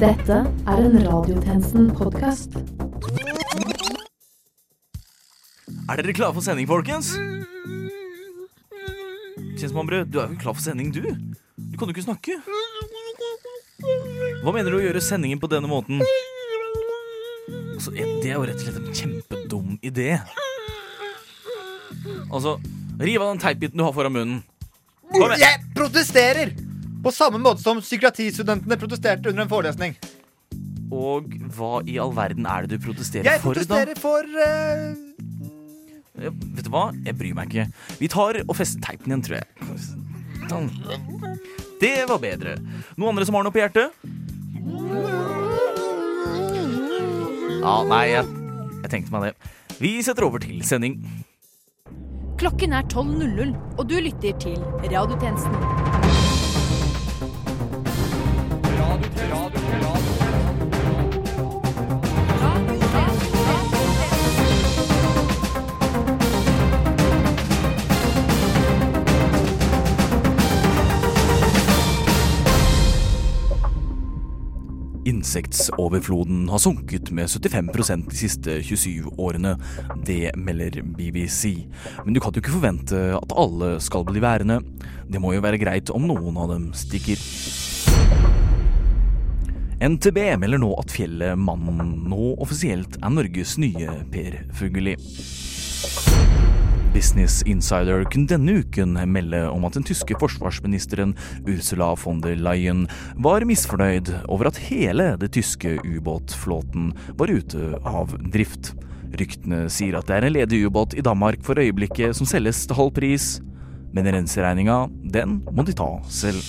Dette 0.00 0.36
er 0.64 0.78
en 0.80 0.94
Radiotjenesten-podkast. 1.04 2.54
Er 5.92 6.00
dere 6.00 6.14
klare 6.16 6.32
for 6.32 6.40
sending, 6.40 6.64
folkens? 6.70 7.10
Kjensmannbrød, 9.60 10.08
du 10.08 10.16
er 10.16 10.24
jo 10.24 10.30
ikke 10.30 10.40
klar 10.46 10.56
for 10.56 10.64
sending, 10.64 10.88
du? 10.94 11.04
Du 11.04 11.76
kan 11.76 11.84
jo 11.84 11.92
ikke 11.92 12.06
snakke. 12.06 12.38
Hva 14.40 14.56
mener 14.56 14.72
du 14.72 14.78
å 14.78 14.82
gjøre 14.86 15.04
sendingen 15.04 15.42
på 15.42 15.52
denne 15.52 15.68
måten? 15.68 16.00
Altså, 17.76 17.92
det 17.92 18.32
er 18.32 18.38
jo 18.38 18.48
rett 18.48 18.56
og 18.56 18.64
slett 18.70 18.80
en 18.80 18.98
kjempedum 19.02 19.76
idé. 19.84 20.14
Altså, 22.32 22.56
riv 22.96 23.20
av 23.20 23.34
den 23.34 23.44
teipbiten 23.44 23.76
du 23.76 23.84
har 23.84 23.92
foran 24.00 24.16
munnen. 24.16 24.42
Kom 25.12 25.28
igjen. 25.28 25.44
Jeg 25.44 25.72
protesterer! 25.76 26.56
På 27.04 27.12
samme 27.14 27.38
måte 27.40 27.62
som 27.62 27.80
psykiatristudentene 27.80 28.76
protesterte 28.80 29.30
under 29.32 29.46
en 29.46 29.52
forelesning. 29.52 29.94
Og 30.90 31.30
hva 31.56 31.78
i 31.88 31.96
all 32.02 32.12
verden 32.16 32.48
er 32.50 32.66
det 32.66 32.76
du 32.76 32.84
protesterer 32.84 33.28
Jeg 33.28 33.42
for, 33.44 33.54
da? 33.54 33.62
Jeg 33.62 33.94
protesterer 33.94 34.00
for 34.02 34.22
uh... 34.36 35.10
Ja, 36.20 36.32
vet 36.34 36.66
du 36.66 36.70
hva? 36.74 36.90
Jeg 37.06 37.16
bryr 37.16 37.36
meg 37.38 37.52
ikke. 37.54 37.66
Vi 38.02 38.10
tar 38.12 38.42
og 38.42 38.56
fester 38.58 38.82
teipen 38.84 39.12
igjen, 39.12 39.22
tror 39.24 39.38
jeg. 39.38 39.46
Sånn. 40.50 40.68
Det 41.80 41.94
var 42.10 42.20
bedre. 42.20 42.58
Noen 42.98 43.14
andre 43.14 43.28
som 43.28 43.38
har 43.38 43.46
noe 43.46 43.54
på 43.54 43.62
hjertet? 43.62 43.94
Ja, 47.60 47.74
nei, 47.88 48.04
jeg, 48.10 48.28
jeg 48.82 48.92
tenkte 48.92 49.14
meg 49.14 49.30
det. 49.30 49.34
Vi 49.80 49.94
setter 50.04 50.26
over 50.28 50.42
til 50.44 50.60
sending. 50.66 50.98
Klokken 52.40 52.76
er 52.76 52.84
12.00, 52.88 53.54
og 53.78 53.88
du 53.88 53.96
lytter 54.00 54.36
til 54.40 54.60
Radiotjenesten. 54.84 56.19
Insektsoverfloden 75.30 76.48
har 76.48 76.58
sunket 76.58 77.10
med 77.10 77.26
75% 77.26 78.10
de 78.10 78.16
siste 78.16 78.62
27 78.62 79.12
årene. 79.16 79.52
Det 80.06 80.32
melder 80.34 80.82
BBC. 80.82 81.68
Men 82.04 82.16
du 82.16 82.18
kan 82.20 82.34
jo 82.34 82.42
ikke 82.42 82.56
forvente 82.56 82.98
at 83.14 83.34
alle 83.38 83.76
skal 83.78 84.02
bli 84.08 84.18
værende. 84.18 84.56
Det 85.06 85.22
må 85.22 85.30
jo 85.36 85.44
være 85.44 85.60
greit 85.62 85.92
om 85.94 86.08
noen 86.10 86.34
av 86.34 86.50
dem 86.50 86.64
stikker. 86.74 87.22
NTB 89.86 90.18
melder 90.42 90.64
nå 90.64 90.72
at 90.82 90.90
fjellet 90.98 91.38
Mannen 91.38 91.94
nå 92.10 92.32
offisielt 92.42 92.98
er 92.98 93.14
Norges 93.14 93.54
nye 93.62 94.00
Per 94.10 94.40
Fugelli. 94.58 94.96
Business 96.90 97.42
Insider 97.46 98.02
kunne 98.10 98.26
denne 98.26 98.56
uken 98.64 98.96
melde 99.12 99.44
om 99.50 99.62
at 99.68 99.76
den 99.78 99.86
tyske 99.86 100.16
forsvarsministeren 100.18 101.12
Ursula 101.46 101.92
von 102.02 102.18
der 102.24 102.34
Leyen 102.34 102.86
var 103.14 103.46
misfornøyd 103.46 104.10
over 104.26 104.50
at 104.50 104.58
hele 104.66 105.12
det 105.22 105.30
tyske 105.36 105.76
ubåtflåten 105.86 106.90
var 107.20 107.30
ute 107.30 107.78
av 107.86 108.16
drift. 108.34 108.72
Ryktene 109.14 109.68
sier 109.70 110.00
at 110.00 110.10
det 110.10 110.18
er 110.18 110.26
en 110.26 110.36
ledig 110.40 110.64
ubåt 110.66 110.98
i 110.98 111.06
Danmark 111.06 111.46
for 111.46 111.62
øyeblikket 111.62 112.18
som 112.18 112.26
selges 112.26 112.66
til 112.66 112.78
halv 112.78 112.94
pris, 112.98 113.32
men 113.94 114.10
renseregninga, 114.10 114.84
den 115.14 115.40
må 115.54 115.66
de 115.66 115.78
ta 115.78 115.92
selv. 116.10 116.42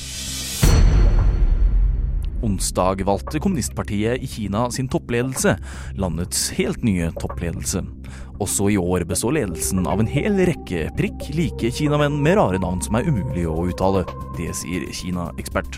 Onsdag 2.42 3.04
valgte 3.06 3.40
kommunistpartiet 3.40 4.24
i 4.24 4.28
Kina 4.28 4.72
sin 4.72 4.88
toppledelse, 4.90 5.56
landets 5.94 6.50
helt 6.58 6.82
nye 6.84 7.12
toppledelse. 7.22 7.84
Også 8.42 8.72
i 8.74 8.80
år 8.82 9.06
består 9.06 9.36
ledelsen 9.38 9.86
av 9.86 10.02
en 10.02 10.10
hel 10.10 10.40
rekke 10.50 10.88
prikk 10.98 11.30
like 11.38 11.70
kinamenn 11.78 12.18
med 12.26 12.40
rare 12.42 12.58
navn 12.62 12.82
som 12.82 12.98
er 12.98 13.06
umulig 13.06 13.46
å 13.46 13.68
uttale. 13.70 14.08
Det 14.40 14.50
sier 14.58 14.90
Kina-ekspert. 14.90 15.78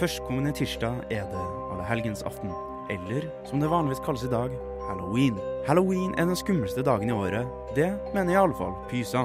Førstkommende 0.00 0.50
tirsdag 0.56 1.04
er 1.14 1.28
det 1.30 1.42
allehelgens 1.70 2.24
aften, 2.26 2.50
eller 2.92 3.28
som 3.48 3.62
det 3.62 3.70
vanligvis 3.72 4.02
kalles 4.04 4.24
i 4.26 4.32
dag, 4.32 4.54
halloween. 4.88 5.38
Halloween 5.66 6.14
er 6.18 6.28
den 6.28 6.38
skumleste 6.38 6.84
dagen 6.84 7.08
i 7.08 7.16
året. 7.16 7.48
Det 7.76 7.90
mener 8.14 8.34
i 8.34 8.40
alle 8.40 8.56
fall 8.58 8.74
Pysa. 8.90 9.24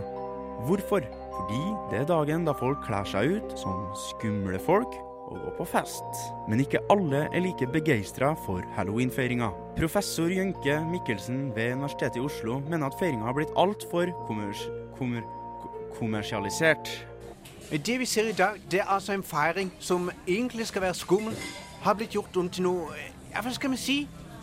Hvorfor? 0.68 1.04
Fordi 1.38 1.64
det 1.92 2.00
er 2.02 2.10
dagen 2.10 2.48
da 2.48 2.56
folk 2.58 2.80
kler 2.88 3.06
seg 3.06 3.38
ut 3.38 3.60
som 3.60 3.86
skumle 4.08 4.60
folk 4.60 4.96
og 5.28 5.40
går 5.44 5.56
på 5.58 5.68
fest. 5.74 6.22
Men 6.48 6.64
ikke 6.64 6.82
alle 6.94 7.26
er 7.28 7.44
like 7.44 7.68
begeistra 7.74 8.32
for 8.46 8.64
halloweenfeiringa. 8.78 9.50
Professor 9.78 10.32
Jønke 10.32 10.80
Mikkelsen 10.92 11.52
ved 11.56 11.74
Universitetet 11.74 12.22
i 12.22 12.26
Oslo 12.26 12.62
mener 12.70 12.88
at 12.88 12.98
feiringa 13.00 13.28
har 13.28 13.36
blitt 13.38 13.54
altfor 13.60 14.14
kommers 14.28 14.64
kommer 14.98 15.22
kommersialisert. 16.00 16.90
Det 17.72 18.00
vi 18.00 18.06
ser 18.06 18.30
i 18.30 18.32
dag, 18.32 18.62
det 18.72 18.80
er 18.80 18.90
altså 18.96 19.14
en 19.14 19.24
feiring 19.24 19.74
som 19.80 20.10
egentlig 20.28 20.68
skal 20.68 20.82
være 20.82 20.94
skummel. 20.94 21.36
Har 21.82 21.94
blitt 21.94 22.16
gjort 22.16 22.38
om 22.38 22.50
til 22.50 22.64
noe 22.64 22.96
Ja, 23.38 23.42
hva 23.46 23.52
skal 23.54 23.70
vi 23.70 23.78
si? 23.78 23.96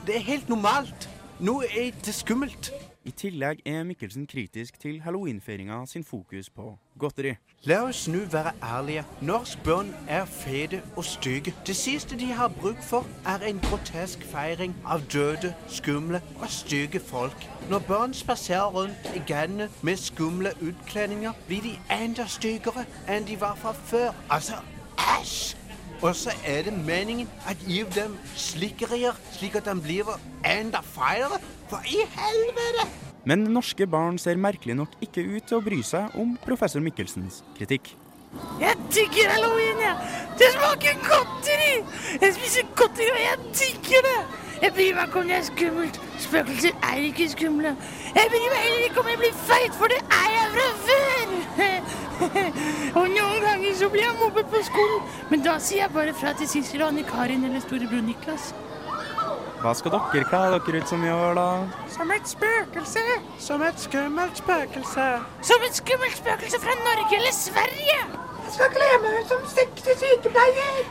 Det 0.06 0.15
er 0.16 0.21
helt 0.22 0.49
normalt. 0.49 1.10
Nå 1.41 1.62
er 1.66 1.91
det 2.06 2.12
skummelt. 2.15 2.69
I 3.05 3.10
tillegg 3.10 3.59
er 3.66 3.82
Mikkelsen 3.82 4.27
kritisk 4.31 4.78
til 4.81 5.00
halloweenfeiringa 5.03 5.81
sin 5.87 6.05
fokus 6.05 6.50
på 6.50 6.77
godteri. 6.99 7.33
La 7.66 7.81
oss 7.88 8.04
nå 8.09 8.21
være 8.33 8.53
ærlige. 8.62 9.03
Norsk 9.21 9.65
børn 9.65 9.91
er 10.09 10.25
fete 10.25 10.83
og 10.97 11.04
stygge. 11.04 11.54
Det 11.66 11.77
siste 11.77 12.19
de 12.19 12.31
har 12.33 12.49
bruk 12.60 12.78
for, 12.83 13.06
er 13.27 13.43
en 13.49 13.59
grotesk 13.66 14.22
feiring 14.31 14.77
av 14.87 15.03
døde, 15.12 15.50
skumle 15.66 16.22
og 16.38 16.47
stygge 16.49 17.00
folk. 17.00 17.50
Når 17.71 17.83
barn 17.88 18.15
spaserer 18.15 18.71
rundt 18.71 19.10
i 19.16 19.25
gatene 19.27 19.69
med 19.83 19.97
skumle 19.97 20.54
utkledninger, 20.62 21.33
blir 21.47 21.66
de 21.66 21.75
enda 21.99 22.31
styggere 22.31 22.87
enn 23.09 23.27
de 23.27 23.41
var 23.41 23.59
fra 23.59 23.75
før. 23.75 24.15
Altså, 24.31 24.62
æsj! 25.19 25.64
Og 26.04 26.12
så 26.16 26.34
er 26.44 26.66
det 26.66 26.75
meningen 26.84 27.31
at 27.48 27.60
gi 27.65 27.81
dem 27.94 28.19
slikkerier, 28.37 29.16
slik 29.32 29.56
at 29.56 29.65
de 29.65 29.72
blir 29.81 30.10
enda 30.44 30.82
feilere. 30.84 31.41
For 31.70 31.81
i 31.88 32.04
helvete! 32.12 32.84
Men 33.25 33.47
norske 33.48 33.87
barn 33.88 34.19
ser 34.20 34.37
merkelig 34.37 34.76
nok 34.76 34.98
ikke 35.00 35.25
ut 35.25 35.48
til 35.48 35.56
å 35.56 35.65
bry 35.65 35.81
seg 35.81 36.12
om 36.20 36.37
professor 36.44 36.84
Mikkelsens 36.84 37.41
kritikk. 37.56 37.94
Jeg 38.60 38.76
digger 38.92 39.32
halloween, 39.32 39.81
jeg. 39.81 39.97
Det 40.37 40.50
smaker 40.59 41.00
godteri. 41.06 41.75
Jeg 42.21 42.36
spiser 42.36 42.69
godteri, 42.76 43.09
og 43.15 43.22
jeg 43.25 43.38
digger 43.62 44.09
det. 44.10 44.19
Jeg 44.62 44.72
bryr 44.76 44.94
meg 44.94 45.06
ikke 45.09 45.20
om 45.20 45.28
det 45.31 45.37
er 45.37 45.47
skummelt. 45.50 46.00
Spøkelser 46.19 46.75
er 46.91 46.97
ikke 47.09 47.28
skumle. 47.34 47.76
Jeg 48.15 48.26
bryr 48.32 48.50
meg 48.53 48.60
heller 48.66 48.84
ikke 48.88 49.00
om 49.00 49.09
jeg 49.12 49.19
blir 49.22 49.38
feit, 49.48 49.78
for 49.81 49.92
det 49.92 50.00
er 50.20 50.28
jeg 50.37 50.47
fra 50.56 50.69
før. 50.87 51.04
og 52.98 53.09
noen 53.10 53.41
ganger 53.42 53.75
så 53.78 53.88
blir 53.92 54.04
jeg 54.06 54.19
mobbet 54.20 54.47
på 54.53 54.60
skolen, 54.69 55.09
men 55.31 55.42
da 55.47 55.56
sier 55.62 55.84
jeg 55.84 55.94
bare 55.94 56.15
fra 56.15 56.34
til 56.38 56.48
Sissel 56.48 56.82
og 56.82 56.92
Anne 56.92 57.04
Karin 57.09 57.44
eller 57.48 57.65
storebror 57.65 58.04
Niklas. 58.06 58.53
Hva 59.65 59.72
skal 59.72 59.94
dere 59.94 60.26
kle 60.28 60.41
dere 60.53 60.82
ut 60.82 60.91
som 60.91 61.04
i 61.06 61.09
år, 61.09 61.38
da? 61.38 61.47
Som 61.88 62.10
et 62.12 62.28
spøkelse. 62.28 63.04
Som 63.41 63.62
et 63.65 63.81
skummelt 63.81 64.36
spøkelse. 64.42 65.06
Som 65.50 65.65
et 65.65 65.81
skummelt 65.81 66.19
spøkelse 66.21 66.60
fra 66.60 66.76
Norge 66.82 67.16
eller 67.16 67.32
Sverige. 67.32 68.00
Jeg 68.44 68.53
skal 68.59 68.75
kle 68.76 68.91
meg 69.00 69.21
ut 69.22 69.32
som 69.32 69.47
sexy 69.48 69.97
sykepleier. 70.03 70.82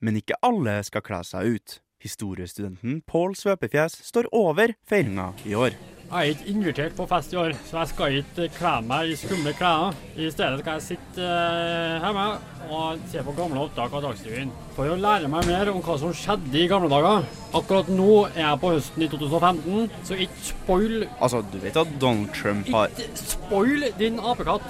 Men 0.00 0.20
ikke 0.22 0.38
alle 0.46 0.78
skal 0.86 1.02
kle 1.02 1.24
seg 1.26 1.56
ut. 1.56 1.80
Historiestudenten 2.00 3.00
Pål 3.08 3.34
Svøpefjes 3.38 4.00
står 4.08 4.30
over 4.36 4.74
feiringa 4.88 5.32
i 5.44 5.54
år. 5.54 5.76
Jeg 6.10 6.26
er 6.26 6.32
ikke 6.34 6.46
invitert 6.50 6.94
på 6.98 7.04
fest 7.06 7.30
i 7.30 7.38
år, 7.38 7.52
så 7.68 7.76
jeg 7.78 7.88
skal 7.92 8.14
ikke 8.18 8.46
kle 8.56 8.70
meg 8.82 9.12
i 9.12 9.18
skumle 9.18 9.52
klær. 9.54 9.92
I 10.18 10.26
stedet 10.34 10.58
skal 10.58 10.80
jeg 10.80 10.86
sitte 10.88 11.22
eh, 11.22 12.02
hjemme 12.02 12.24
og 12.66 13.04
se 13.12 13.22
på 13.22 13.34
gamle 13.36 13.62
opptak 13.62 13.94
av 13.94 14.02
Dagsrevyen 14.08 14.50
for 14.74 14.90
å 14.90 14.96
lære 14.98 15.30
meg 15.30 15.46
mer 15.46 15.70
om 15.70 15.78
hva 15.86 15.94
som 16.02 16.10
skjedde 16.16 16.58
i 16.58 16.66
gamle 16.70 16.90
dager. 16.90 17.28
Akkurat 17.54 17.92
nå 17.94 18.08
er 18.32 18.42
jeg 18.42 18.60
på 18.64 18.72
høsten 18.74 19.06
i 19.06 19.10
2015, 19.12 19.94
så 20.10 20.18
ikke 20.26 20.42
spoil 20.48 20.96
Altså, 21.20 21.44
du 21.52 21.58
vet 21.62 21.78
at 21.78 21.94
Donald 22.02 22.34
Trump 22.34 22.72
har 22.74 22.90
Ikke 22.90 23.22
spoil 23.22 23.86
din 24.02 24.18
apekatt. 24.18 24.66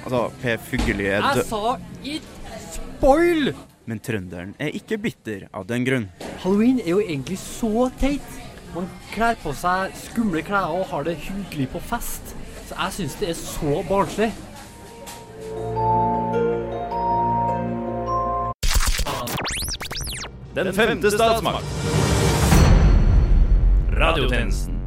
Altså, 0.00 0.24
Per 0.42 0.58
Fugelli 0.66 1.06
er 1.06 1.22
Jeg 1.22 1.46
sa 1.52 1.76
ikke 2.02 2.58
spoil! 2.74 3.54
Men 3.86 4.02
trønderen 4.02 4.58
er 4.58 4.74
ikke 4.74 4.98
bitter 5.06 5.46
av 5.54 5.70
den 5.70 5.86
grunn. 5.86 6.10
Halloween 6.40 6.80
er 6.80 6.90
jo 6.90 7.00
egentlig 7.00 7.38
så 7.38 7.90
teit. 8.00 8.28
Man 8.74 8.86
kler 9.12 9.34
på 9.42 9.52
seg 9.52 9.92
skumle 9.98 10.40
klær 10.40 10.72
og 10.72 10.86
har 10.88 11.04
det 11.04 11.18
hyggelig 11.20 11.66
på 11.74 11.82
fest. 11.84 12.32
Så 12.64 12.78
jeg 12.78 12.94
syns 12.96 13.16
det 13.20 13.28
er 13.28 13.36
så 13.36 13.82
barnslig. 13.88 14.30
Den 20.56 20.72
femte 20.74 21.12
statsmakt. 21.12 21.68
radiotjenesten. 24.00 24.80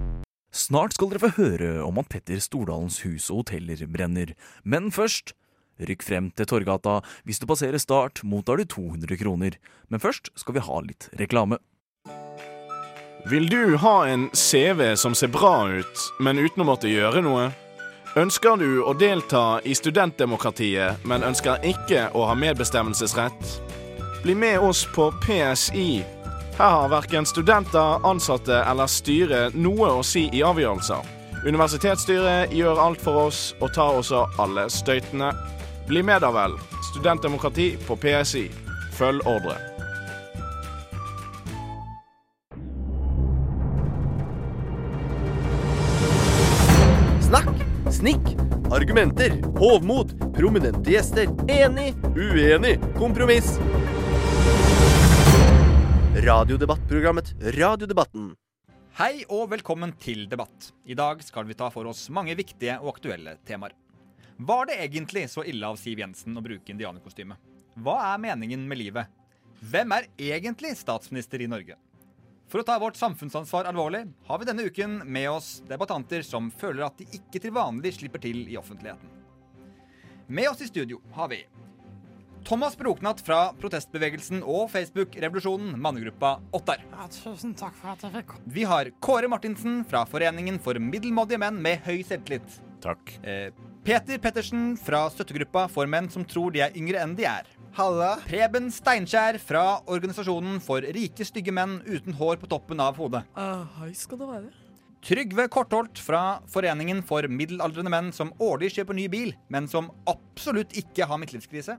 Snart 0.53 0.93
skal 0.97 1.11
dere 1.11 1.21
få 1.21 1.31
høre 1.37 1.71
om 1.85 2.01
at 2.01 2.09
Petter 2.09 2.41
Stordalens 2.41 3.03
hus 3.05 3.29
og 3.29 3.43
hoteller 3.43 3.85
brenner. 3.93 4.33
Men 4.63 4.91
først 4.91 5.35
Rykk 5.81 6.03
frem 6.05 6.29
til 6.37 6.47
Torgata. 6.49 6.99
Hvis 7.25 7.41
du 7.41 7.47
passerer 7.49 7.81
Start, 7.81 8.21
mottar 8.23 8.61
du 8.61 8.65
200 8.65 9.17
kroner. 9.17 9.57
Men 9.89 10.03
først 10.03 10.29
skal 10.37 10.57
vi 10.57 10.65
ha 10.67 10.81
litt 10.85 11.09
reklame. 11.19 11.59
Vil 13.29 13.47
du 13.49 13.77
ha 13.79 14.07
en 14.07 14.27
CV 14.35 14.95
som 14.99 15.15
ser 15.15 15.31
bra 15.31 15.63
ut, 15.71 16.07
men 16.19 16.41
uten 16.43 16.65
å 16.65 16.67
måtte 16.67 16.91
gjøre 16.91 17.21
noe? 17.23 17.51
Ønsker 18.19 18.59
du 18.59 18.83
å 18.83 18.91
delta 18.93 19.61
i 19.65 19.73
studentdemokratiet, 19.73 21.05
men 21.07 21.23
ønsker 21.25 21.63
ikke 21.65 22.09
å 22.13 22.27
ha 22.29 22.35
medbestemmelsesrett? 22.37 23.55
Bli 24.25 24.35
med 24.35 24.59
oss 24.59 24.83
på 24.93 25.07
PSI. 25.23 26.03
Her 26.59 26.75
har 26.75 26.91
verken 26.91 27.25
studenter, 27.25 28.03
ansatte 28.05 28.59
eller 28.67 28.91
styret 28.91 29.55
noe 29.55 29.89
å 29.97 30.03
si 30.05 30.27
i 30.29 30.43
avgjørelser. 30.45 31.01
Universitetsstyret 31.47 32.53
gjør 32.53 32.79
alt 32.79 33.01
for 33.01 33.25
oss 33.25 33.39
og 33.59 33.73
tar 33.73 33.97
også 34.03 34.27
alle 34.39 34.67
støytene. 34.71 35.31
Bli 35.87 36.03
med 36.03 36.21
da 36.21 36.31
vel. 36.31 36.51
Studentdemokrati 36.91 37.77
på 37.87 37.95
PSI. 37.99 38.47
Følg 38.95 39.25
ordre. 39.27 39.57
Snakk, 47.25 47.51
snikk, 47.91 48.31
argumenter, 48.71 49.35
hovmod, 49.59 50.15
prominente 50.37 50.93
gjester, 50.93 51.27
enig, 51.51 51.91
uenig, 52.15 52.77
kompromiss. 52.95 53.57
Radiodebattprogrammet 56.23 57.35
Radiodebatten. 57.59 58.31
Hei 59.01 59.25
og 59.25 59.49
velkommen 59.51 59.97
til 59.99 60.29
debatt. 60.31 60.71
I 60.85 60.95
dag 60.95 61.23
skal 61.25 61.49
vi 61.49 61.57
ta 61.59 61.73
for 61.73 61.91
oss 61.91 62.07
mange 62.13 62.37
viktige 62.39 62.79
og 62.79 62.93
aktuelle 62.95 63.41
temaer. 63.43 63.73
Var 64.37 64.65
det 64.65 64.79
egentlig 64.83 65.29
så 65.29 65.43
ille 65.45 65.67
av 65.67 65.77
Siv 65.77 65.99
Jensen 65.99 66.37
å 66.37 66.41
bruke 66.43 66.73
indianerkostyme? 66.73 67.37
Hva 67.75 67.97
er 68.13 68.21
meningen 68.21 68.67
med 68.67 68.79
livet? 68.81 69.09
Hvem 69.63 69.93
er 69.95 70.09
egentlig 70.19 70.73
statsminister 70.77 71.41
i 71.41 71.49
Norge? 71.49 71.77
For 72.51 72.61
å 72.61 72.65
ta 72.67 72.75
vårt 72.81 72.97
samfunnsansvar 72.99 73.65
alvorlig 73.69 74.03
har 74.27 74.39
vi 74.39 74.47
denne 74.49 74.65
uken 74.67 74.99
med 75.05 75.29
oss 75.31 75.55
debattanter 75.69 76.25
som 76.25 76.51
føler 76.51 76.85
at 76.85 76.99
de 76.99 77.07
ikke 77.17 77.41
til 77.41 77.53
vanlig 77.55 77.95
slipper 77.97 78.21
til 78.21 78.43
i 78.45 78.57
offentligheten. 78.59 79.09
Med 80.27 80.49
oss 80.49 80.61
i 80.61 80.69
studio 80.69 80.99
har 81.15 81.31
vi 81.31 81.43
Thomas 82.43 82.75
Broknatt 82.77 83.21
fra 83.23 83.53
protestbevegelsen 83.55 84.41
og 84.43 84.67
Facebook-revolusjonen 84.73 85.77
mannegruppa 85.79 86.35
Ottar. 86.51 86.83
Ja, 86.91 87.07
tusen 87.07 87.53
takk 87.55 87.77
for 87.79 87.93
at 87.93 88.03
jeg 88.03 88.11
fikk 88.17 88.33
komme. 88.33 88.53
Vi 88.57 88.65
har 88.67 88.89
Kåre 89.03 89.29
Martinsen 89.31 89.81
fra 89.87 90.03
Foreningen 90.09 90.59
for 90.61 90.75
middelmådige 90.77 91.39
menn 91.39 91.61
med 91.63 91.85
høy 91.87 92.03
selvtillit. 92.03 92.59
Takk. 92.83 93.15
Eh, 93.23 93.55
Peter 93.83 94.15
Pettersen 94.17 94.77
fra 94.79 95.09
støttegruppa 95.11 95.65
for 95.67 95.89
menn 95.91 96.05
som 96.11 96.23
tror 96.23 96.53
de 96.55 96.61
er 96.63 96.75
yngre 96.79 97.01
enn 97.03 97.17
de 97.17 97.25
er. 97.27 97.49
Halla. 97.75 98.13
Preben 98.23 98.69
Steinkjer 98.71 99.35
fra 99.43 99.81
organisasjonen 99.91 100.61
for 100.63 100.85
rike, 100.95 101.25
stygge 101.27 101.51
menn 101.51 101.81
uten 101.83 102.15
hår 102.15 102.39
på 102.39 102.47
toppen 102.47 102.79
av 102.79 102.95
hodet. 103.01 103.25
hei 103.35 103.89
skal 103.97 104.21
det 104.21 104.29
være. 104.29 104.51
Trygve 105.03 105.49
Kortholt 105.51 105.99
fra 105.99 106.39
Foreningen 106.47 107.01
for 107.03 107.27
middelaldrende 107.27 107.91
menn 107.91 108.13
som 108.15 108.31
årlig 108.39 108.71
kjøper 108.77 108.95
ny 108.95 109.09
bil, 109.11 109.33
men 109.51 109.67
som 109.67 109.91
absolutt 110.07 110.71
ikke 110.79 111.03
har 111.09 111.19
midtlivskrise. 111.19 111.75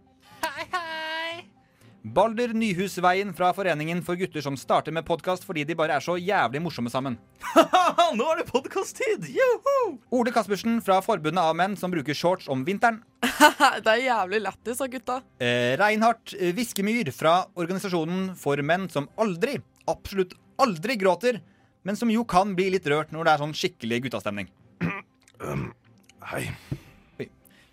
Balder 2.04 2.52
Nyhusveien 2.52 3.30
fra 3.32 3.48
Foreningen 3.56 4.02
for 4.04 4.18
gutter 4.20 4.42
som 4.44 4.58
starter 4.60 4.92
med 4.92 5.06
podkast 5.08 5.46
fordi 5.48 5.62
de 5.64 5.76
bare 5.78 5.94
er 5.96 6.04
så 6.04 6.18
jævlig 6.20 6.60
morsomme 6.60 6.90
sammen. 6.92 7.16
Nå 8.18 8.26
er 8.28 8.42
det 8.42 8.44
podkast-tid! 8.50 9.24
Joho! 9.32 9.76
Ole 10.12 10.34
Kaspersen 10.34 10.82
fra 10.84 10.98
Forbundet 11.00 11.40
av 11.40 11.56
menn 11.56 11.78
som 11.80 11.94
bruker 11.94 12.12
shorts 12.12 12.50
om 12.52 12.60
vinteren. 12.68 13.00
det 13.24 13.88
er 13.94 14.02
jævlig 14.02 14.42
lættis 14.44 14.84
av 14.84 14.92
gutta. 14.92 15.18
Eh, 15.40 15.72
Reinhardt 15.80 16.36
Viskemyr 16.60 17.08
fra 17.16 17.38
organisasjonen 17.56 18.34
for 18.36 18.60
menn 18.60 18.84
som 18.92 19.08
aldri, 19.16 19.56
absolutt 19.88 20.36
aldri 20.60 21.00
gråter, 21.00 21.40
men 21.88 21.96
som 21.96 22.12
jo 22.12 22.28
kan 22.28 22.52
bli 22.52 22.68
litt 22.76 22.92
rørt 22.92 23.16
når 23.16 23.24
det 23.24 23.32
er 23.32 23.46
sånn 23.46 23.56
skikkelig 23.56 24.04
guttastemning. 24.10 24.52
Hei. 26.34 26.50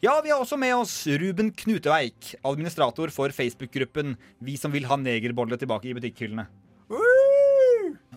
Ja, 0.02 0.16
vi 0.24 0.32
har 0.34 0.40
også 0.42 0.58
med 0.58 0.74
oss 0.74 0.96
Ruben 1.06 1.52
Knuteveik, 1.54 2.32
administrator 2.42 3.12
for 3.14 3.30
Facebook-gruppen 3.30 4.16
Vi 4.42 4.56
som 4.58 4.74
vil 4.74 4.88
ha 4.90 4.96
negerbolle 4.98 5.60
tilbake 5.62 5.92
i 5.92 5.94
butikkhyllene. 5.94 6.48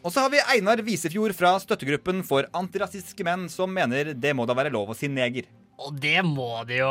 Og 0.00 0.08
så 0.08 0.24
har 0.24 0.32
vi 0.32 0.40
Einar 0.54 0.80
Visefjord 0.86 1.34
fra 1.36 1.50
støttegruppen 1.60 2.22
for 2.24 2.48
antirasistiske 2.56 3.26
menn, 3.28 3.50
som 3.52 3.68
mener 3.68 4.14
det 4.16 4.32
må 4.32 4.48
da 4.48 4.56
være 4.56 4.72
lov 4.72 4.94
å 4.94 4.96
si 4.96 5.12
neger. 5.12 5.44
Og 5.76 6.00
det 6.00 6.24
må 6.24 6.64
de 6.64 6.80
jo. 6.80 6.90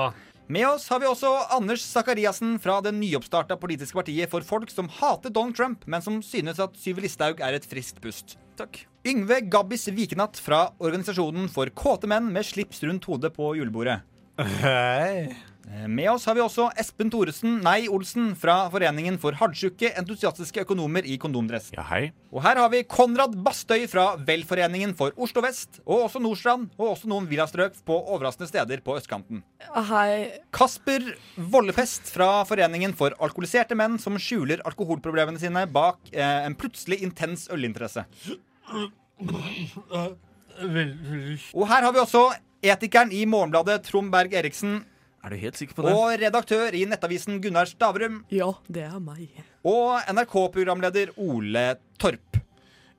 Med 0.54 0.68
oss 0.70 0.86
har 0.94 1.02
vi 1.02 1.10
også 1.10 1.34
Anders 1.58 1.82
Sakariassen 1.90 2.60
fra 2.62 2.78
det 2.86 2.94
nyoppstarta 2.94 3.58
politiske 3.58 3.98
partiet 3.98 4.30
for 4.30 4.46
folk 4.46 4.70
som 4.70 4.94
hater 5.02 5.34
Donald 5.34 5.58
Trump, 5.58 5.90
men 5.90 6.06
som 6.06 6.22
synes 6.22 6.62
at 6.62 6.78
Syve 6.78 7.02
Listhaug 7.02 7.42
er 7.42 7.58
et 7.58 7.66
friskt 7.66 7.98
pust. 8.04 8.38
Takk. 8.62 8.84
Yngve 9.10 9.42
Gabbis 9.50 9.90
Vikenatt 9.90 10.38
fra 10.38 10.68
organisasjonen 10.78 11.50
for 11.50 11.74
kåte 11.74 12.06
menn 12.06 12.30
med 12.30 12.46
slips 12.46 12.86
rundt 12.86 13.10
hodet 13.10 13.34
på 13.34 13.56
julebordet. 13.58 14.04
Hei. 14.38 15.36
Eh, 15.70 15.88
Med 15.88 16.10
oss 16.10 16.24
har 16.26 16.34
vi 16.34 16.42
også 16.42 16.66
Espen 16.82 17.12
Thoresen, 17.14 17.60
nei 17.62 17.86
Olsen, 17.92 18.32
fra 18.36 18.56
Foreningen 18.74 19.20
for 19.22 19.38
hardsjuke, 19.38 19.92
entusiastiske 20.00 20.64
økonomer 20.66 21.06
i 21.06 21.20
kondomdress. 21.22 21.68
Ja, 21.76 21.84
hei. 21.92 22.08
Og 22.34 22.42
her 22.42 22.58
har 22.58 22.72
vi 22.74 22.82
Konrad 22.90 23.36
Bastøy 23.46 23.86
fra 23.92 24.08
Velforeningen 24.26 24.96
for 24.98 25.14
Oslo 25.22 25.44
vest, 25.46 25.78
og 25.86 26.08
også 26.08 26.24
Nordstrand, 26.24 26.72
og 26.80 26.96
også 26.96 27.12
noen 27.14 27.30
villastrøk 27.30 27.78
på 27.86 28.00
overraskende 28.02 28.50
steder 28.50 28.82
på 28.82 28.98
østkanten. 28.98 29.44
Hei. 29.92 30.42
Kasper 30.54 31.12
Vollepest 31.38 32.10
fra 32.18 32.40
Foreningen 32.50 32.98
for 32.98 33.14
alkoholiserte 33.22 33.78
menn 33.78 34.02
som 34.02 34.18
skjuler 34.18 34.66
alkoholproblemene 34.66 35.42
sine 35.42 35.68
bak 35.70 36.02
eh, 36.12 36.42
en 36.50 36.58
plutselig 36.58 37.04
intens 37.06 37.46
ølinteresse. 37.54 38.08
Og 40.62 41.68
her 41.70 41.86
har 41.86 41.92
vi 41.96 42.02
også 42.02 42.24
etikeren 42.64 43.12
i 43.16 43.26
Morgenbladet 43.30 43.84
Trond 43.88 44.12
Berg 44.14 44.34
Eriksen 44.34 44.84
Er 45.24 45.30
du 45.34 45.40
helt 45.40 45.58
sikker 45.60 45.76
på 45.78 45.86
det? 45.86 45.94
og 45.96 46.14
redaktør 46.22 46.76
i 46.76 46.86
Nettavisen 46.90 47.42
Gunnar 47.44 47.66
Stavrum 47.70 48.22
Ja, 48.32 48.52
det 48.68 48.84
er 48.90 49.00
meg. 49.00 49.30
og 49.64 50.00
NRK-programleder 50.12 51.14
Ole 51.18 51.78
Torp. 52.00 52.40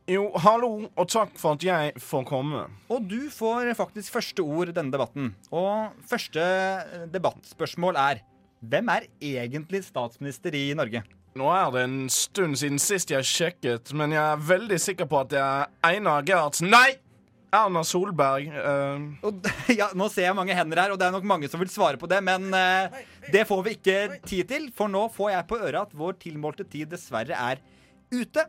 Jo, 0.09 0.27
hallo, 0.37 0.91
og 1.01 1.09
takk 1.09 1.39
for 1.41 1.57
at 1.57 1.63
jeg 1.65 1.93
får 1.97 2.25
komme. 2.29 2.67
Og 2.93 3.07
du 3.09 3.31
får 3.33 3.71
faktisk 3.77 4.13
første 4.13 4.43
ord 4.45 4.69
i 4.69 4.75
denne 4.77 4.93
debatten. 4.93 5.31
Og 5.51 5.95
første 6.09 6.41
eh, 6.45 7.07
debattspørsmål 7.13 7.97
er 7.97 8.21
Hvem 8.65 8.89
er 8.89 9.07
egentlig 9.21 9.83
statsminister 9.85 10.55
i 10.57 10.73
Norge? 10.77 11.03
Nå 11.37 11.49
er 11.53 11.71
det 11.75 11.83
en 11.85 11.97
stund 12.13 12.57
siden 12.57 12.79
sist 12.81 13.11
jeg 13.13 13.25
sjekket, 13.29 13.93
men 13.93 14.13
jeg 14.15 14.23
er 14.23 14.45
veldig 14.49 14.79
sikker 14.81 15.09
på 15.11 15.19
at 15.21 15.33
det 15.33 15.41
er 15.43 15.67
Einar 15.85 16.23
Gerhardsen 16.25 16.71
Nei! 16.73 16.95
Erna 17.55 17.83
Solberg. 17.87 18.51
Uh... 18.51 19.07
Og, 19.27 19.47
ja, 19.81 19.91
nå 19.97 20.09
ser 20.13 20.29
jeg 20.29 20.39
mange 20.39 20.57
hender 20.57 20.83
her, 20.83 20.95
og 20.95 21.01
det 21.01 21.09
er 21.09 21.15
nok 21.15 21.29
mange 21.29 21.51
som 21.51 21.63
vil 21.63 21.73
svare 21.73 22.01
på 22.01 22.11
det, 22.11 22.21
men 22.27 22.51
uh, 22.55 22.99
det 23.33 23.47
får 23.49 23.65
vi 23.67 23.77
ikke 23.79 23.99
tid 24.27 24.51
til, 24.51 24.69
for 24.77 24.91
nå 24.93 25.07
får 25.15 25.35
jeg 25.37 25.49
på 25.51 25.61
øret 25.61 25.81
at 25.87 25.97
vår 25.99 26.19
tilmålte 26.23 26.67
tid 26.69 26.93
dessverre 26.95 27.39
er 27.39 27.63
ute. 28.15 28.47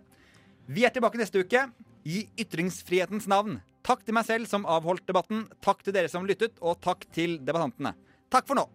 Vi 0.65 0.85
er 0.85 0.93
tilbake 0.93 1.21
neste 1.21 1.43
uke 1.45 1.67
i 2.05 2.25
ytringsfrihetens 2.41 3.29
navn. 3.31 3.59
Takk 3.85 4.01
til 4.05 4.17
meg 4.17 4.25
selv 4.25 4.49
som 4.49 4.65
avholdt 4.65 5.05
debatten, 5.05 5.45
takk 5.61 5.83
til 5.85 5.93
dere 5.93 6.09
som 6.09 6.25
lyttet, 6.25 6.57
og 6.61 6.79
takk 6.81 7.05
til 7.13 7.37
debattantene. 7.45 7.93
Takk 8.33 8.49
for 8.49 8.57
nå. 8.57 8.65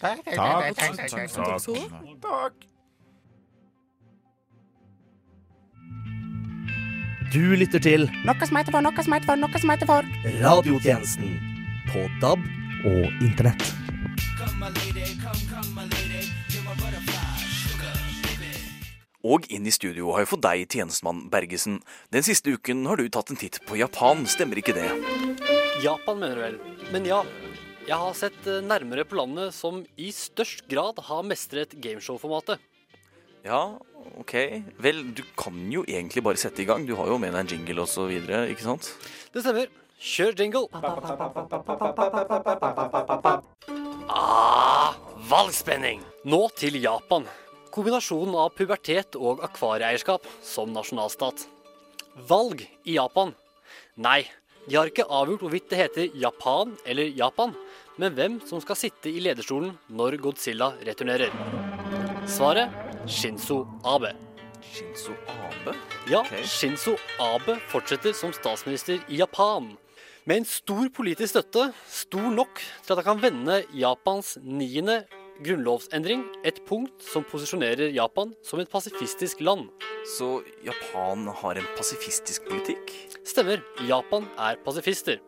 Takk, 0.00 0.24
takk, 0.24 0.34
Takk. 0.34 1.04
takk, 2.24 2.66
du 7.30 7.52
lytter 7.54 7.82
til 7.82 8.08
Noe 8.26 8.46
som 8.46 8.58
heter 8.58 8.74
for, 8.74 8.82
noe 8.82 9.04
som 9.04 9.14
heter 9.14 9.28
for, 9.30 9.38
noe 9.38 9.60
som 9.62 9.70
heter 9.72 9.88
for. 9.90 10.08
Radiotjenesten 10.40 11.36
på 11.90 12.02
DAB 12.22 12.42
og 12.88 13.22
Internett. 13.22 13.62
Og 19.20 19.44
inn 19.52 19.68
i 19.68 19.74
studio 19.74 20.14
har 20.14 20.24
jeg 20.24 20.30
fått 20.30 20.44
deg, 20.46 20.64
tjenestemann 20.72 21.26
Bergesen. 21.30 21.78
Den 22.10 22.24
siste 22.26 22.56
uken 22.56 22.86
har 22.88 22.98
du 22.98 23.10
tatt 23.12 23.30
en 23.30 23.38
titt 23.38 23.60
på 23.68 23.76
Japan, 23.78 24.24
stemmer 24.24 24.58
ikke 24.58 24.74
det? 24.74 24.88
Japan, 25.84 26.18
mener 26.22 26.40
du 26.40 26.44
vel. 26.46 26.56
Men 26.90 27.06
ja, 27.06 27.20
jeg 27.84 27.98
har 28.00 28.16
sett 28.16 28.48
eh, 28.48 28.62
nærmere 28.64 29.04
på 29.08 29.20
landet 29.20 29.54
som 29.56 29.84
i 30.00 30.10
størst 30.14 30.66
grad 30.72 30.98
har 31.06 31.24
mestret 31.26 31.76
gameshow-formatet. 31.84 32.60
Ja, 33.44 33.78
ok. 34.20 34.34
Vel, 34.82 35.02
du 35.16 35.22
kan 35.38 35.56
jo 35.72 35.84
egentlig 35.88 36.22
bare 36.24 36.40
sette 36.40 36.62
i 36.62 36.68
gang. 36.68 36.86
Du 36.88 36.94
har 36.98 37.08
jo 37.08 37.18
med 37.20 37.32
deg 37.34 37.40
en 37.44 37.52
jingle 37.54 37.86
videre, 38.10 38.48
ikke 38.52 38.66
sant? 38.66 38.92
Det 39.32 39.44
stemmer. 39.44 39.70
Kjør 40.00 40.32
jingle. 40.40 40.66
Ah, 44.08 44.96
valgspenning. 45.28 46.02
Nå 46.24 46.48
til 46.56 46.80
Japan. 46.80 47.28
Kombinasjonen 47.70 48.34
av 48.34 48.50
pubertet 48.56 49.16
og 49.16 49.44
akvarieeierskap 49.46 50.26
som 50.42 50.72
nasjonalstat. 50.74 51.46
Valg 52.28 52.64
i 52.84 52.96
Japan. 52.96 53.34
Nei, 54.00 54.24
de 54.66 54.76
har 54.76 54.90
ikke 54.90 55.06
avgjort 55.06 55.44
hvorvidt 55.44 55.70
det 55.70 55.78
heter 55.78 56.16
Japan 56.18 56.74
eller 56.84 57.12
Japan, 57.16 57.54
men 58.00 58.16
hvem 58.16 58.40
som 58.48 58.60
skal 58.64 58.78
sitte 58.78 59.12
i 59.12 59.22
lederstolen 59.22 59.76
når 59.88 60.18
Godzilla 60.24 60.72
returnerer. 60.86 61.32
Svaret 62.28 62.89
Shinzo 63.06 63.66
Abe. 63.84 64.12
Shinzo 64.60 65.12
Abe? 65.28 65.76
Ja. 66.10 66.24
Shinzo 66.44 66.96
Abe 67.18 67.56
fortsetter 67.68 68.12
som 68.12 68.32
statsminister 68.32 69.00
i 69.08 69.16
Japan. 69.16 69.72
Med 70.24 70.42
en 70.42 70.44
stor 70.44 70.88
politisk 70.94 71.32
støtte, 71.32 71.70
stor 71.88 72.28
nok 72.30 72.60
til 72.84 72.92
at 72.92 73.00
han 73.00 73.06
kan 73.08 73.22
vende 73.22 73.62
Japans 73.74 74.36
niende 74.42 75.00
grunnlovsendring, 75.40 76.26
et 76.44 76.60
punkt 76.68 77.00
som 77.00 77.24
posisjonerer 77.24 77.94
Japan 77.96 78.34
som 78.44 78.60
et 78.60 78.70
pasifistisk 78.70 79.40
land. 79.40 79.70
Så 80.18 80.42
Japan 80.64 81.26
har 81.40 81.56
en 81.56 81.70
pasifistisk 81.78 82.48
politikk? 82.50 82.92
Stemmer, 83.24 83.64
Japan 83.88 84.28
er 84.36 84.60
pasifister. 84.64 85.22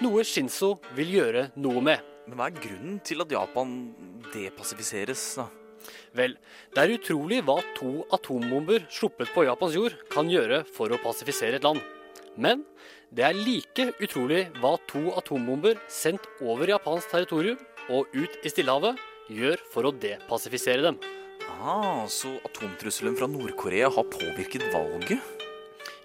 Noe 0.00 0.22
Shinzo 0.24 0.76
vil 0.96 1.16
gjøre 1.18 1.48
noe 1.58 1.82
med. 1.82 2.06
Men 2.28 2.38
hva 2.38 2.46
er 2.48 2.60
grunnen 2.62 3.00
til 3.04 3.20
at 3.24 3.34
Japan 3.34 3.80
depasifiseres, 4.30 5.32
da? 5.40 5.50
Vel, 6.16 6.36
det 6.74 6.82
er 6.82 6.94
utrolig 6.96 7.40
hva 7.46 7.58
to 7.76 8.04
atombomber 8.14 8.86
sluppet 8.92 9.32
på 9.34 9.46
Japans 9.46 9.76
jord 9.76 9.96
kan 10.12 10.30
gjøre 10.30 10.62
for 10.76 10.92
å 10.92 11.00
pasifisere 11.02 11.60
et 11.60 11.66
land. 11.66 11.82
Men 12.40 12.64
det 13.10 13.24
er 13.26 13.38
like 13.38 13.90
utrolig 13.98 14.44
hva 14.60 14.76
to 14.90 15.10
atombomber 15.18 15.80
sendt 15.90 16.26
over 16.40 16.70
japansk 16.70 17.10
territorium 17.10 17.58
og 17.90 18.10
ut 18.14 18.44
i 18.46 18.52
Stillehavet 18.52 19.00
gjør 19.30 19.62
for 19.72 19.88
å 19.88 19.94
depasifisere 19.94 20.84
dem. 20.86 21.00
Ah, 21.60 22.06
så 22.08 22.36
atomtrusselen 22.46 23.16
fra 23.18 23.28
Nord-Korea 23.30 23.90
har 23.92 24.06
påvirket 24.12 24.70
valget? 24.72 25.18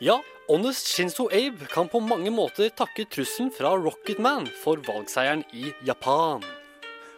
Ja, 0.04 0.18
Honest 0.50 0.90
Shinzo 0.92 1.30
Abe 1.34 1.66
kan 1.72 1.88
på 1.90 2.02
mange 2.04 2.30
måter 2.34 2.70
takke 2.70 3.08
trusselen 3.10 3.54
fra 3.54 3.72
Rocketman 3.80 4.50
for 4.62 4.82
valgseieren 4.86 5.46
i 5.56 5.72
Japan. 5.88 6.44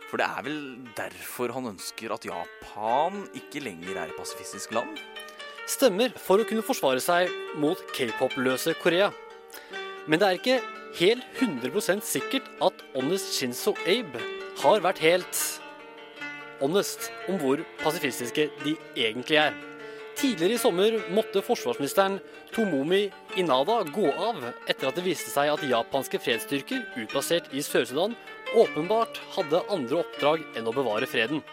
For 0.07 0.21
det 0.21 0.27
er 0.27 0.45
vel 0.45 0.59
derfor 0.95 1.51
han 1.55 1.73
ønsker 1.73 2.13
at 2.15 2.25
Japan 2.27 3.25
ikke 3.35 3.63
lenger 3.65 3.97
er 3.97 4.07
et 4.07 4.17
pasifistisk 4.19 4.71
land? 4.77 4.95
Stemmer 5.67 6.13
for 6.15 6.39
å 6.39 6.47
kunne 6.47 6.63
forsvare 6.63 7.01
seg 7.03 7.31
mot 7.59 7.81
k-pop-løse 7.91 8.77
Korea. 8.79 9.11
Men 10.07 10.21
det 10.21 10.27
er 10.27 10.39
ikke 10.39 10.59
helt 11.01 11.41
100% 11.43 12.05
sikkert 12.07 12.47
at 12.63 12.83
Honest 12.95 13.35
Shinzo 13.35 13.75
Abe 13.83 14.23
har 14.63 14.83
vært 14.85 15.03
helt 15.03 15.41
honest 16.61 17.11
om 17.27 17.35
hvor 17.41 17.61
pasifistiske 17.83 18.47
de 18.63 18.77
egentlig 18.95 19.41
er. 19.43 19.57
Tidligere 20.17 20.55
i 20.55 20.61
sommer 20.61 20.95
måtte 21.13 21.43
forsvarsministeren 21.45 22.15
Tomomi 22.55 23.03
Inada 23.37 23.83
gå 23.91 24.07
av 24.09 24.39
etter 24.65 24.87
at 24.89 24.97
det 24.97 25.03
viste 25.05 25.29
seg 25.29 25.51
at 25.51 25.67
japanske 25.67 26.17
fredsstyrker 26.23 26.87
utplassert 27.03 27.51
i 27.53 27.61
Sør-Sudan 27.61 28.15
åpenbart 28.55 29.19
hadde 29.35 29.63
andre 29.73 30.01
oppdrag 30.03 30.43
enn 30.55 30.67
å 30.69 30.75
bevare 30.75 31.09
freden. 31.09 31.43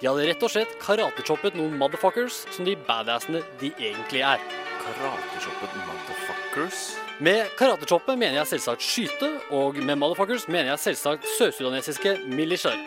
De 0.00 0.08
hadde 0.08 0.28
rett 0.30 0.44
og 0.46 0.52
slett 0.52 0.76
karatechoppet 0.80 1.56
noen 1.58 1.76
motherfuckers 1.80 2.44
som 2.54 2.64
de 2.64 2.76
badassene 2.86 3.42
de 3.60 3.72
egentlig 3.76 4.22
er. 4.24 4.40
Karatechoppet 4.80 5.74
motherfuckers? 5.82 6.84
Med 7.20 7.50
karatechoppe 7.58 8.16
mener 8.16 8.38
jeg 8.40 8.52
selvsagt 8.54 8.86
skyte, 8.86 9.28
og 9.52 9.76
med 9.76 9.98
motherfuckers 10.00 10.46
mener 10.48 10.72
jeg 10.72 10.84
selvsagt 10.86 11.28
sørsudanesiske 11.36 12.14
militiaer. 12.32 12.80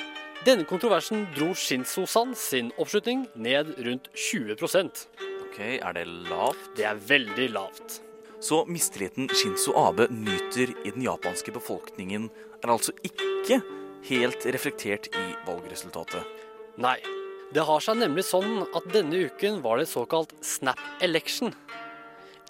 Denne 0.44 0.66
kontroversen 0.68 1.28
dro 1.38 1.54
Shinzo 1.56 2.08
San 2.10 2.34
sin 2.36 2.74
oppslutning 2.82 3.28
ned 3.40 3.70
rundt 3.86 4.10
20% 4.12 5.06
Ok, 5.46 5.60
Er 5.80 5.94
det 5.94 6.04
lavt? 6.08 6.74
Det 6.76 6.84
er 6.90 6.98
veldig 6.98 7.46
lavt. 7.54 8.02
Så 8.42 8.66
mistilliten 8.68 9.30
Shinzo 9.30 9.72
Abe 9.78 10.10
nyter 10.10 10.74
i 10.84 10.92
den 10.92 11.06
japanske 11.06 11.54
befolkningen, 11.54 12.28
er 12.70 12.78
altså 12.78 12.94
ikke 13.04 13.60
helt 14.08 14.46
reflektert 14.56 15.10
i 15.12 15.26
valgresultatet? 15.48 16.24
Nei. 16.82 16.98
Det 17.54 17.62
har 17.68 17.84
seg 17.86 18.00
nemlig 18.00 18.24
sånn 18.26 18.64
at 18.74 18.86
denne 18.90 19.28
uken 19.28 19.60
var 19.62 19.78
det 19.78 19.86
såkalt 19.92 20.32
snap 20.42 20.80
election. 21.06 21.54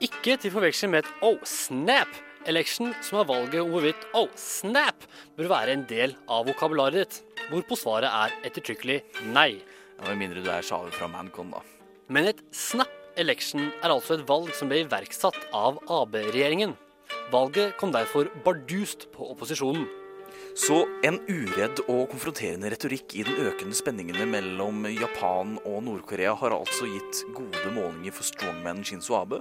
Ikke 0.04 0.38
til 0.40 0.54
forveksling 0.54 0.94
med 0.94 1.04
et 1.04 1.26
oh 1.28 1.42
snap 1.48 2.08
election, 2.48 2.94
som 3.04 3.20
er 3.20 3.28
valget 3.28 3.60
om 3.62 3.74
hvorvidt 3.74 4.06
oh 4.16 4.30
snap 4.40 5.04
bør 5.36 5.52
være 5.52 5.76
en 5.76 5.84
del 5.90 6.16
av 6.32 6.48
vokabularet 6.48 7.04
ditt. 7.04 7.20
Hvorpå 7.50 7.76
svaret 7.80 8.08
er 8.08 8.36
ettertrykkelig 8.48 9.02
nei. 9.36 9.60
Ja, 10.00 10.08
Med 10.08 10.22
mindre 10.24 10.44
du 10.44 10.50
er 10.52 10.64
sjave 10.64 10.92
fra 10.96 11.10
Mancon, 11.12 11.52
da. 11.52 11.60
Men 12.08 12.32
et 12.32 12.40
snap 12.56 12.92
election 13.20 13.70
er 13.84 13.92
altså 13.92 14.18
et 14.18 14.28
valg 14.30 14.54
som 14.56 14.72
ble 14.72 14.86
iverksatt 14.86 15.38
av 15.56 15.82
AB-regjeringen. 15.92 16.78
Valget 17.34 17.76
kom 17.80 17.92
derfor 17.94 18.32
bardust 18.46 19.10
på 19.14 19.28
opposisjonen. 19.36 19.86
Så 20.54 20.84
en 21.02 21.16
uredd 21.26 21.80
og 21.90 22.12
konfronterende 22.12 22.70
retorikk 22.70 23.16
i 23.18 23.24
den 23.26 23.40
økende 23.48 23.74
spenningene 23.74 24.28
mellom 24.30 24.84
Japan 24.92 25.56
og 25.66 25.80
Nord-Korea 25.88 26.36
har 26.38 26.54
altså 26.54 26.86
gitt 26.92 27.24
gode 27.34 27.72
målinger 27.74 28.14
for 28.14 28.28
strongman 28.28 28.84
Shinzo 28.86 29.18
Abe, 29.18 29.40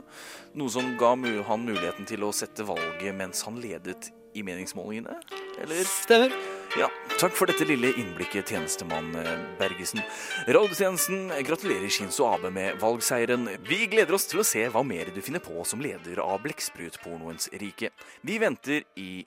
noe 0.57 0.73
som 0.73 0.95
ga 0.97 1.13
han 1.51 1.67
muligheten 1.67 2.09
til 2.09 2.25
å 2.25 2.33
sette 2.33 2.65
valget 2.65 3.13
mens 3.19 3.45
han 3.45 3.61
ledet 3.61 4.09
i 4.33 4.41
meningsmålingene? 4.47 5.19
Eller? 5.61 5.85
Stemmer. 5.85 6.33
Ja, 6.81 6.89
takk 7.21 7.37
for 7.37 7.51
dette 7.51 7.67
lille 7.69 7.91
innblikket, 8.01 8.49
tjenestemann 8.49 9.13
eh, 9.21 9.29
Bergesen. 9.59 10.01
Radiotjenesten 10.49 11.29
gratulerer 11.45 11.93
Shinzo 11.93 12.25
Abe 12.31 12.49
med 12.57 12.81
valgseieren. 12.81 13.51
Vi 13.69 13.83
gleder 13.93 14.17
oss 14.17 14.25
til 14.31 14.41
å 14.41 14.49
se 14.49 14.65
hva 14.73 14.81
mer 14.81 15.13
du 15.13 15.21
finner 15.21 15.45
på 15.45 15.61
som 15.69 15.85
leder 15.85 16.25
av 16.25 16.41
blekksprutpornoens 16.47 17.53
rike. 17.61 17.93
Vi 18.25 18.41
venter 18.41 18.89
i 18.97 19.27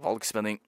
valgspenning. 0.00 0.58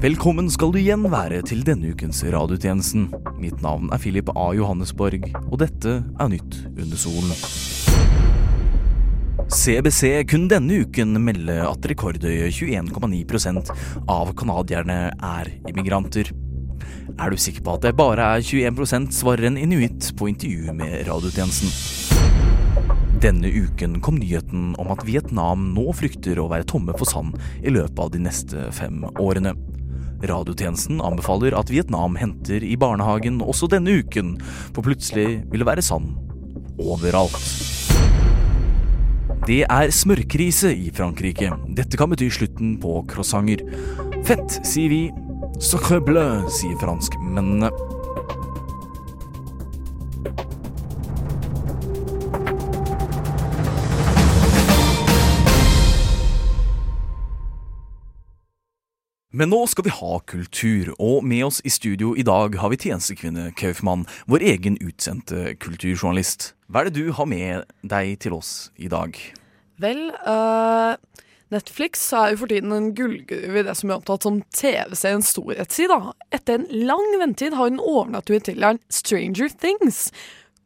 Velkommen 0.00 0.48
skal 0.48 0.72
du 0.72 0.78
igjen 0.80 1.04
være 1.12 1.42
til 1.44 1.60
denne 1.66 1.92
ukens 1.92 2.22
radiotjenesten. 2.24 3.10
Mitt 3.40 3.60
navn 3.60 3.90
er 3.92 4.00
Philip 4.00 4.30
A. 4.32 4.46
Johannesborg, 4.56 5.26
og 5.50 5.58
dette 5.60 5.98
er 6.00 6.32
Nytt 6.32 6.62
under 6.72 7.00
solen. 7.00 7.34
CBC 9.50 10.24
kunne 10.30 10.48
denne 10.48 10.84
uken 10.84 11.18
melde 11.24 11.56
at 11.66 11.86
rekordhøye 11.90 12.48
21,9% 12.54 13.72
av 14.08 14.32
canadierne 14.38 15.00
er 15.10 15.52
immigranter. 15.68 16.30
Er 17.18 17.34
du 17.34 17.36
sikker 17.36 17.64
på 17.66 17.74
at 17.76 17.84
det 17.84 17.96
bare 17.98 18.36
er 18.38 18.46
21 18.46 19.10
svarer 19.12 19.50
en 19.50 19.58
inuitt 19.60 20.12
på 20.16 20.30
intervju 20.30 20.72
med 20.72 21.02
radiotjenesten. 21.10 22.19
Denne 23.20 23.50
uken 23.52 23.98
kom 24.00 24.16
nyheten 24.16 24.70
om 24.80 24.88
at 24.94 25.02
Vietnam 25.04 25.66
nå 25.74 25.90
frykter 25.92 26.38
å 26.40 26.46
være 26.48 26.64
tomme 26.64 26.94
for 26.96 27.04
sand 27.04 27.34
i 27.60 27.68
løpet 27.68 28.00
av 28.00 28.14
de 28.14 28.22
neste 28.24 28.62
fem 28.72 29.02
årene. 29.20 29.52
Radiotjenesten 30.24 31.02
anbefaler 31.04 31.52
at 31.58 31.68
Vietnam 31.68 32.16
henter 32.16 32.64
i 32.64 32.78
barnehagen 32.80 33.42
også 33.44 33.68
denne 33.74 33.98
uken, 34.00 34.38
for 34.72 34.88
plutselig 34.88 35.42
vil 35.52 35.60
det 35.60 35.68
være 35.68 35.84
sand 35.84 36.16
overalt. 36.80 37.36
Det 39.44 39.62
er 39.68 39.92
smørkrise 39.92 40.72
i 40.72 40.88
Frankrike. 40.88 41.52
Dette 41.76 42.00
kan 42.00 42.08
bety 42.12 42.32
slutten 42.32 42.78
på 42.80 43.02
croissanter. 43.10 43.66
Fett, 44.24 44.62
sier 44.64 44.88
vi. 44.92 45.04
Sacre 45.60 46.00
bleu, 46.00 46.48
sier 46.56 46.80
franskmennene. 46.80 47.68
Men 59.40 59.48
nå 59.48 59.62
skal 59.72 59.86
vi 59.86 59.92
ha 59.96 60.18
kultur, 60.28 60.90
og 61.00 61.22
med 61.24 61.46
oss 61.46 61.62
i 61.64 61.70
studio 61.72 62.10
i 62.12 62.20
dag 62.28 62.58
har 62.60 62.68
vi 62.68 62.76
tjenestekvinne 62.82 63.46
Kaufmann, 63.56 64.02
vår 64.28 64.42
egen 64.50 64.74
utsendte 64.84 65.54
kulturjournalist. 65.64 66.50
Hva 66.68 66.82
er 66.82 66.90
det 66.90 67.00
du 67.00 67.14
har 67.16 67.24
med 67.30 67.64
deg 67.80 68.18
til 68.20 68.36
oss 68.36 68.68
i 68.76 68.90
dag? 68.92 69.16
Vel, 69.80 70.02
uh, 70.28 70.92
Netflix 71.56 72.02
er 72.12 72.34
jo 72.34 72.42
for 72.42 72.52
tiden 72.52 72.76
en 72.76 72.90
gullgruve 72.98 73.62
i 73.62 73.64
det 73.64 73.78
som 73.80 73.88
er 73.88 74.02
omtalt 74.02 74.28
som 74.28 74.42
TV-seriens 74.52 75.32
storhetstid. 75.32 75.96
Etter 76.36 76.58
en 76.58 76.68
lang 76.84 77.08
ventetid 77.22 77.56
har 77.56 77.72
den 77.72 77.80
overnaturlige 77.80 78.50
thrilleren 78.50 78.82
Stranger 78.92 79.48
Things 79.56 80.10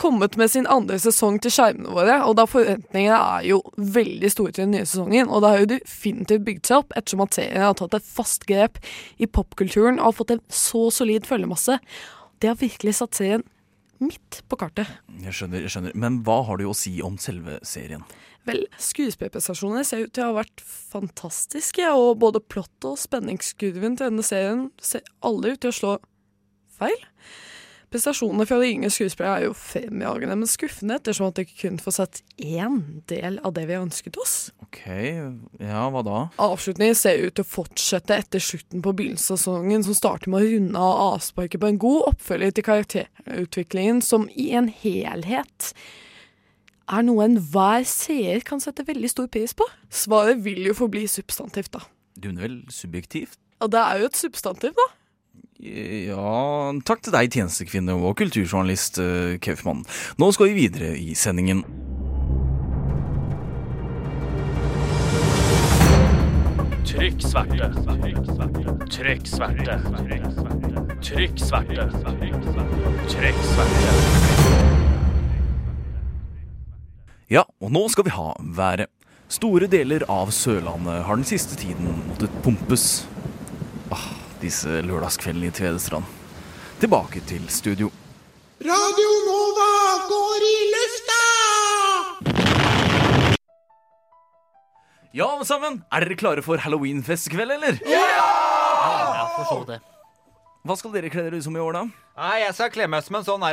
kommet 0.05 0.37
med 0.37 0.51
sin 0.53 0.67
andre 0.69 0.99
sesong 1.01 1.39
til 1.41 1.53
skjermene 1.55 1.93
våre, 1.97 2.19
og 2.29 2.37
da 2.37 2.45
forventningene 2.49 3.17
er 3.39 3.47
jo 3.49 3.63
veldig 3.81 4.31
store 4.33 4.53
til 4.53 4.67
den 4.67 4.75
nye 4.77 4.89
sesongen, 4.89 5.31
og 5.31 5.41
det 5.41 5.53
har 5.53 5.63
jo 5.63 5.71
definitivt 5.71 6.45
bygd 6.45 6.69
seg 6.69 6.83
opp 6.83 6.93
ettersom 6.99 7.25
at 7.25 7.39
serien 7.39 7.65
har 7.65 7.79
tatt 7.79 7.97
et 7.97 8.11
fast 8.19 8.45
grep 8.51 8.77
i 9.17 9.29
popkulturen 9.31 9.97
og 10.01 10.11
har 10.11 10.19
fått 10.19 10.35
en 10.37 10.45
så 10.53 10.87
solid 10.93 11.25
følgemasse. 11.29 11.79
Det 12.43 12.51
har 12.51 12.61
virkelig 12.61 12.99
satt 13.01 13.17
serien 13.17 13.47
midt 14.03 14.43
på 14.51 14.59
kartet. 14.61 14.91
Jeg 15.25 15.33
skjønner, 15.39 15.65
jeg 15.65 15.73
skjønner. 15.73 15.97
Men 16.05 16.21
hva 16.27 16.43
har 16.51 16.61
du 16.61 16.67
å 16.69 16.77
si 16.77 16.99
om 17.05 17.17
selve 17.23 17.57
serien? 17.65 18.05
Vel, 18.45 18.67
skuespillerprestasjonene 18.77 19.87
ser 19.89 20.05
ut 20.05 20.13
til 20.13 20.27
å 20.27 20.35
ha 20.35 20.41
vært 20.43 20.61
fantastiske, 20.69 21.89
og 21.97 22.19
både 22.21 22.45
plott 22.45 22.91
og 22.91 23.01
spenningskurven 23.01 23.97
til 23.97 24.11
denne 24.11 24.27
serien 24.27 24.67
ser 24.85 25.07
alle 25.25 25.55
ut 25.55 25.65
til 25.65 25.73
å 25.73 25.79
slå 25.79 25.97
feil. 26.77 27.01
Prestasjonene 27.95 28.43
fra 28.51 28.57
de 28.59 28.73
yngre 28.73 28.89
skuespillere 28.91 29.39
er 29.39 29.45
jo 29.47 29.53
fremragende, 29.55 30.35
men 30.41 30.49
skuffende 30.51 30.97
ettersom 30.99 31.29
at 31.29 31.37
de 31.39 31.45
kun 31.47 31.77
får 31.79 31.95
sett 31.95 32.17
én 32.43 32.81
del 33.07 33.37
av 33.47 33.53
det 33.55 33.69
vi 33.69 33.77
ønsket 33.79 34.17
oss. 34.19 34.33
Ok, 34.65 34.81
ja, 35.63 35.85
hva 35.95 36.03
da? 36.03 36.23
Avslutningen 36.43 36.99
ser 36.99 37.23
ut 37.23 37.37
til 37.39 37.47
å 37.47 37.51
fortsette 37.53 38.17
etter 38.19 38.43
slutten 38.43 38.83
på 38.83 38.97
begynnelsessesongen, 38.99 39.87
som 39.87 39.95
starter 39.95 40.33
med 40.33 40.43
å 40.43 40.49
runde 40.57 40.83
av 40.89 41.05
avsparket 41.05 41.63
på 41.63 41.71
en 41.71 41.79
god 41.85 42.09
oppfølger 42.09 42.57
til 42.57 42.67
karakterutviklingen, 42.67 44.03
som 44.03 44.27
i 44.35 44.49
en 44.59 44.73
helhet 44.83 45.71
er 46.91 47.07
noe 47.07 47.31
enhver 47.31 47.87
seer 47.87 48.43
kan 48.43 48.59
sette 48.59 48.89
veldig 48.91 49.13
stor 49.15 49.31
pris 49.31 49.55
på. 49.55 49.71
Svaret 49.87 50.43
vil 50.43 50.67
jo 50.67 50.75
forbli 50.83 51.07
substantivt, 51.15 51.71
da. 51.79 51.87
Du 52.19 52.27
mener 52.33 52.49
vel 52.49 52.61
subjektivt? 52.75 53.39
Ja, 53.63 53.71
det 53.71 53.87
er 53.87 54.03
jo 54.03 54.11
et 54.11 54.19
substantiv, 54.19 54.75
da. 54.83 54.91
Ja, 55.63 56.73
takk 56.83 57.05
til 57.07 57.15
deg, 57.15 57.31
tjenestekvinne 57.31 57.95
og 57.95 58.17
kulturjournalist 58.19 58.99
eh, 58.99 59.37
Kaufmann. 59.39 59.85
Nå 60.19 60.33
skal 60.35 60.51
vi 60.51 60.65
videre 60.67 60.97
i 60.99 61.15
sendingen. 61.15 61.63
Trykk 66.83 67.23
sverte. 67.23 67.71
Trykk 68.91 69.31
sverte. 69.31 69.79
Trykk 71.07 71.39
sverte. 71.39 71.87
Trykk 73.15 73.47
sverte. 73.47 74.69
Ja, 77.31 77.47
og 77.63 77.71
nå 77.71 77.87
skal 77.95 78.11
vi 78.11 78.19
ha 78.19 78.33
været. 78.59 78.91
Store 79.31 79.71
deler 79.71 80.03
av 80.11 80.35
Sørlandet 80.35 81.07
har 81.07 81.15
den 81.15 81.27
siste 81.27 81.57
tiden 81.59 81.95
måttet 82.11 82.43
pumpes. 82.43 83.05
Disse 84.45 84.83
lørdagskveldene 84.85 85.49
i 85.49 85.53
Tvedestrand. 85.57 86.05
Tilbake 86.77 87.23
til 87.25 87.47
studio. 87.49 87.89
Radio 88.61 89.13
Nova 89.25 89.69
går 90.11 90.45
i 90.45 90.57
lufta! 90.75 91.23
Ja, 95.15 95.31
alle 95.31 95.47
sammen! 95.49 95.81
Er 95.89 96.05
dere 96.05 96.19
klare 96.21 96.45
for 96.45 96.61
halloweenfest 96.61 97.31
i 97.31 97.33
kveld, 97.33 97.57
eller? 97.57 97.81
Ja, 97.89 99.25
for 99.39 99.49
så 99.49 99.59
det. 99.73 99.81
Hva 100.65 100.77
skal 100.77 100.93
dere 100.93 101.09
kle 101.13 101.25
dere 101.25 101.41
ut 101.41 101.49
som 101.49 101.57
i 101.57 101.65
år, 101.65 101.79
da? 101.79 101.87
Nei, 102.21 102.37
Jeg 102.45 102.55
skal 102.59 102.73
kle 102.77 102.91
meg 102.93 103.09
som 103.09 103.17
en 103.17 103.25
sånn, 103.25 103.49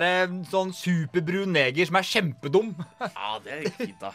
sånn 0.52 0.76
superbrun 0.76 1.56
neger 1.56 1.88
som 1.88 2.02
er 2.02 2.08
kjempedum. 2.12 2.76
Ja, 3.00 3.38
det 3.46 3.62
er 3.62 3.76
fint, 3.80 4.04
da. 4.04 4.12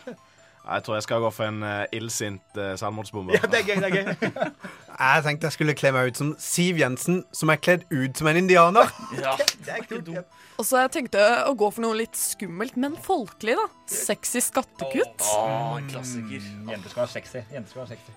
Jeg 0.66 0.82
tror 0.82 0.96
jeg 0.96 1.04
skal 1.06 1.22
gå 1.22 1.28
for 1.30 1.46
en 1.46 1.62
uh, 1.62 1.84
illsint 1.94 2.58
uh, 2.58 2.72
selvmordsbomber. 2.78 3.38
Ja, 3.38 3.46
det 3.46 3.60
er 3.60 3.68
gøy, 3.68 3.76
det 3.80 3.86
er 3.86 3.94
gøy. 3.96 4.06
Jeg 4.96 5.24
tenkte 5.26 5.48
jeg 5.50 5.54
skulle 5.58 5.74
kle 5.76 5.90
meg 5.92 6.10
ut 6.10 6.18
som 6.20 6.28
Siv 6.40 6.78
Jensen, 6.80 7.18
som 7.36 7.50
er 7.52 7.60
kledd 7.60 7.82
ut 7.92 8.16
som 8.16 8.30
en 8.30 8.38
indianer. 8.40 8.88
Ja, 9.20 9.34
det 9.66 9.74
er 9.74 9.84
kult. 9.84 10.12
Og 10.56 10.64
så 10.64 10.80
jeg 10.86 10.92
tenkte 10.94 11.24
å 11.44 11.52
gå 11.58 11.68
for 11.68 11.84
noe 11.84 11.98
litt 11.98 12.16
skummelt, 12.16 12.78
men 12.80 12.96
folkelig, 13.04 13.58
da. 13.58 13.66
Sexy 13.92 14.40
skattekutt. 14.40 15.26
Åh, 15.36 15.74
en 15.82 15.90
klassiker. 15.90 16.46
Jenter 16.70 16.92
skal 16.94 17.02
være 17.04 17.12
sexy. 17.18 17.42
Jenter 17.52 17.74
skal 17.74 17.82
være 17.82 17.92
sexy. 17.98 18.16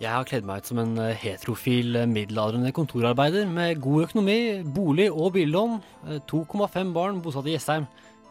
Jeg 0.00 0.12
har 0.12 0.24
kledd 0.28 0.46
meg 0.48 0.62
ut 0.62 0.68
som 0.70 0.78
en 0.80 0.94
eh, 1.00 1.16
heterofil 1.20 1.98
eh, 2.02 2.06
middelaldrende 2.08 2.70
kontorarbeider 2.76 3.48
med 3.48 3.80
god 3.84 4.06
økonomi, 4.06 4.38
bolig 4.76 5.10
og 5.12 5.34
billån. 5.34 5.74
Eh, 6.08 6.22
2,5 6.30 6.94
barn 6.96 7.20
bosatt 7.24 7.48
i 7.48 7.56
Jessheim. 7.56 7.84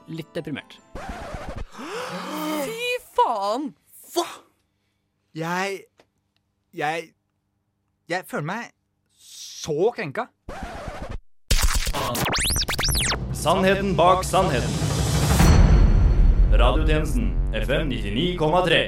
Litt 0.10 0.34
deprimert. 0.34 0.80
Fy 1.76 2.90
faen! 3.18 3.70
Hva? 4.14 4.26
Jeg 5.38 5.84
Jeg 6.74 7.12
Jeg 8.10 8.26
føler 8.26 8.46
meg 8.48 8.70
så 9.22 9.92
krenka. 9.94 10.24
Sannheten 13.38 13.92
bak 14.00 14.24
sannheten. 14.26 14.72
Radiotjenesten 16.58 17.28
FM 17.54 17.94
99,3. 17.94 18.80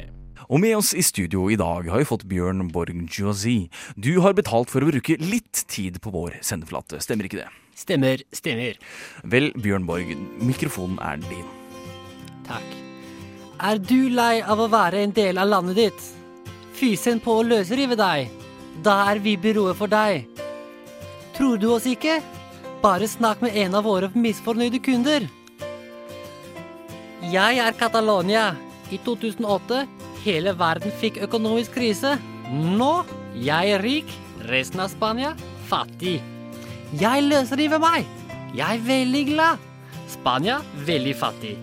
Og 0.50 0.64
med 0.64 0.74
oss 0.80 0.96
i 0.98 1.06
studio 1.06 1.46
i 1.54 1.60
dag 1.62 1.92
har 1.94 2.02
vi 2.02 2.10
fått 2.10 2.26
Bjørn 2.34 2.66
Borg 2.74 2.98
Josi. 3.14 3.70
Du 3.94 4.10
har 4.26 4.34
betalt 4.34 4.74
for 4.74 4.82
å 4.82 4.90
bruke 4.90 5.20
litt 5.22 5.68
tid 5.70 6.02
på 6.02 6.16
vår 6.18 6.42
sendeflate, 6.42 6.98
stemmer 7.06 7.30
ikke 7.30 7.44
det? 7.44 7.48
Stemmer, 7.78 8.26
stemmer. 8.34 8.82
Vel, 9.22 9.54
Bjørn 9.54 9.86
Borg, 9.86 10.18
mikrofonen 10.42 10.98
er 10.98 11.22
din. 11.30 11.46
Takk. 12.50 12.78
Er 13.70 13.78
du 13.86 14.10
lei 14.10 14.40
av 14.42 14.66
å 14.66 14.72
være 14.74 15.06
en 15.06 15.14
del 15.14 15.38
av 15.38 15.54
landet 15.54 15.84
ditt? 15.86 16.14
Fysen 16.74 17.22
på 17.22 17.38
å 17.38 17.46
løsrive 17.46 17.94
deg. 17.94 18.41
Da 18.84 19.12
er 19.12 19.20
vi 19.20 19.36
byrået 19.38 19.78
for 19.78 19.92
deg. 19.92 20.28
Tror 21.36 21.60
du 21.60 21.72
oss 21.76 21.88
ikke? 21.90 22.22
Bare 22.82 23.08
snakk 23.08 23.44
med 23.44 23.56
en 23.56 23.76
av 23.78 23.86
våre 23.86 24.10
misfornøyde 24.16 24.80
kunder. 24.84 25.28
Jeg 27.32 27.60
er 27.62 27.78
Catalonia. 27.78 28.52
I 28.92 28.98
2008 29.06 29.86
hele 30.26 30.52
verden 30.60 30.92
fikk 31.00 31.22
økonomisk 31.24 31.78
krise. 31.78 32.18
Nå 32.52 32.94
jeg 33.40 33.72
er 33.78 33.84
rik, 33.86 34.10
resten 34.50 34.82
av 34.84 34.92
Spania 34.92 35.36
fattig. 35.70 36.20
Jeg 37.00 37.24
løsriver 37.24 37.80
meg. 37.80 38.08
Jeg 38.52 38.82
er 38.82 38.88
veldig 38.88 39.26
glad. 39.30 39.68
Spania 40.12 40.58
veldig 40.88 41.14
fattig. 41.16 41.54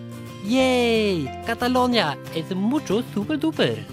Yay! 0.49 1.27
Catalonia 1.45 2.15
et 2.33 2.49
mucho 2.57 3.03
superduper. 3.13 3.83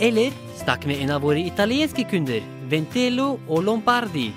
Eller 0.00 0.34
snakk 0.60 0.86
med 0.86 1.00
en 1.02 1.10
av 1.14 1.24
våre 1.24 1.40
italienske 1.42 2.04
kunder, 2.10 2.44
Ventello 2.68 3.32
og 3.48 3.64
Lombardi. 3.64 4.28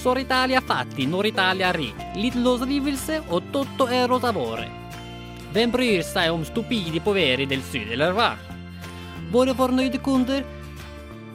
Sor 0.00 0.18
Italia 0.20 0.60
fatti, 0.60 1.06
Nord 1.06 1.28
Italia 1.30 1.72
rik. 1.72 2.00
Litt 2.16 2.36
løsrivelse 2.36 3.20
og 3.30 3.46
totto 3.52 3.86
er 3.88 4.08
rosa 4.10 4.32
våre. 4.36 4.66
Hvem 5.54 5.72
bryr 5.72 6.02
seg 6.02 6.32
om 6.34 6.44
stupidi 6.44 7.00
poveri 7.00 7.46
del 7.48 7.62
syd, 7.62 7.92
eller 7.94 8.12
hva? 8.16 8.32
Våre 9.32 9.54
fornøyde 9.56 10.00
kunder 10.02 10.44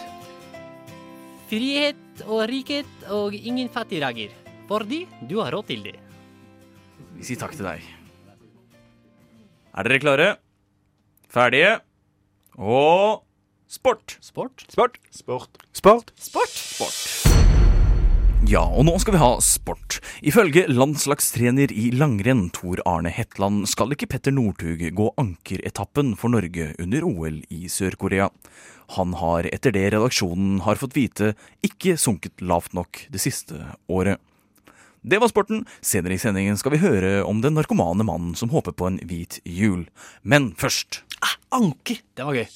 Frihet 1.51 2.23
og 2.29 2.46
rikhet 2.46 2.87
og 3.11 3.35
ingen 3.35 3.68
fattigdager. 3.73 4.31
Fordi 4.68 5.07
du 5.27 5.40
har 5.40 5.51
råd 5.57 5.66
til 5.73 5.83
det. 5.88 5.96
Vi 7.16 7.25
sier 7.27 7.38
takk 7.40 7.57
til 7.57 7.66
deg. 7.66 7.81
Er 9.73 9.83
dere 9.88 10.01
klare? 10.03 10.29
Ferdige? 11.33 11.81
Og 12.61 13.25
sport. 13.70 14.18
Sport? 14.20 14.64
Sport. 14.68 14.98
Sport. 15.11 15.62
Sport. 15.72 16.12
Sport. 16.18 16.48
Sport. 16.48 16.96
Ja, 18.48 18.64
og 18.64 18.87
nå 18.88 18.96
skal 18.98 19.14
vi 19.14 19.20
ha 19.20 19.28
sport. 19.44 20.00
Ifølge 20.26 20.64
landslagstrener 20.66 21.70
i 21.70 21.90
langrenn 21.94 22.48
Tor 22.56 22.80
Arne 22.88 23.12
Hetland 23.14 23.68
skal 23.70 23.94
ikke 23.94 24.09
Petter 24.11 24.35
Northug 24.35 24.83
gå 24.96 25.06
ankeretappen 25.20 26.16
for 26.18 26.33
Norge 26.33 26.72
under 26.83 27.06
OL 27.06 27.42
i 27.52 27.68
Sør-Korea. 27.70 28.30
Han 28.96 29.14
har 29.20 29.46
etter 29.52 29.76
det 29.76 29.87
redaksjonen 29.94 30.64
har 30.66 30.80
fått 30.80 30.96
vite, 30.98 31.35
ikke 31.62 31.94
sunket 32.00 32.42
lavt 32.42 32.74
nok 32.74 33.04
det 33.12 33.22
siste 33.22 33.61
året. 33.87 34.18
Det 35.06 35.20
var 35.22 35.30
sporten. 35.30 35.62
Senere 35.80 36.18
i 36.18 36.20
sendingen 36.20 36.59
skal 36.61 36.74
vi 36.74 36.83
høre 36.83 37.20
om 37.22 37.38
den 37.44 37.54
narkomane 37.56 38.04
mannen 38.04 38.35
som 38.37 38.50
håper 38.50 38.74
på 38.74 38.90
en 38.90 38.98
hvit 39.06 39.38
jul. 39.46 39.87
Men 40.26 40.50
først 40.59 41.04
Anker! 41.50 41.98
Det 42.14 42.24
var 42.26 42.35
gøy. 42.35 42.46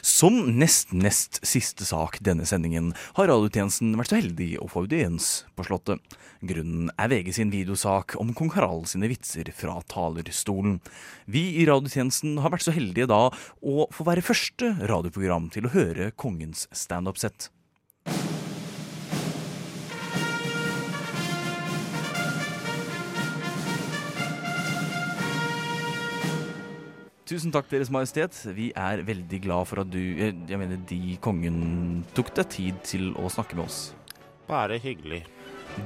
Som 0.00 0.56
nest 0.56 0.94
nest 0.96 1.40
siste 1.46 1.84
sak 1.84 2.18
denne 2.24 2.46
sendingen 2.48 2.92
har 3.18 3.28
radiotjenesten 3.28 3.92
vært 3.98 4.12
så 4.12 4.20
heldig 4.20 4.48
å 4.62 4.68
få 4.70 4.84
audiens 4.86 5.28
på 5.56 5.66
Slottet. 5.68 6.00
Grunnen 6.40 6.88
er 6.96 7.12
VG 7.12 7.34
sin 7.36 7.52
videosak 7.52 8.16
om 8.20 8.32
kong 8.36 8.54
Harald 8.56 8.88
sine 8.88 9.10
vitser 9.12 9.52
fra 9.56 9.76
talerstolen. 9.92 10.78
Vi 11.28 11.44
i 11.60 11.68
radiotjenesten 11.68 12.40
har 12.40 12.54
vært 12.54 12.64
så 12.64 12.74
heldige 12.76 13.10
da 13.10 13.26
å 13.28 13.88
få 13.92 14.08
være 14.08 14.24
første 14.24 14.72
radioprogram 14.80 15.52
til 15.52 15.68
å 15.68 15.74
høre 15.76 16.12
kongens 16.16 16.66
standup-sett. 16.72 17.50
Tusen 27.30 27.52
takk, 27.54 27.68
Deres 27.70 27.92
Majestet. 27.94 28.34
Vi 28.56 28.72
er 28.74 29.04
veldig 29.06 29.38
glad 29.44 29.68
for 29.70 29.84
at 29.84 29.90
du, 29.92 30.00
jeg 30.00 30.34
jeg 30.50 30.58
mener 30.58 30.80
de 30.90 31.14
kongen, 31.22 31.60
tok 32.16 32.32
deg 32.34 32.48
tid 32.50 32.80
til 32.82 33.12
å 33.14 33.30
snakke 33.30 33.54
med 33.54 33.68
oss. 33.68 33.92
Bare 34.48 34.80
hyggelig. 34.82 35.20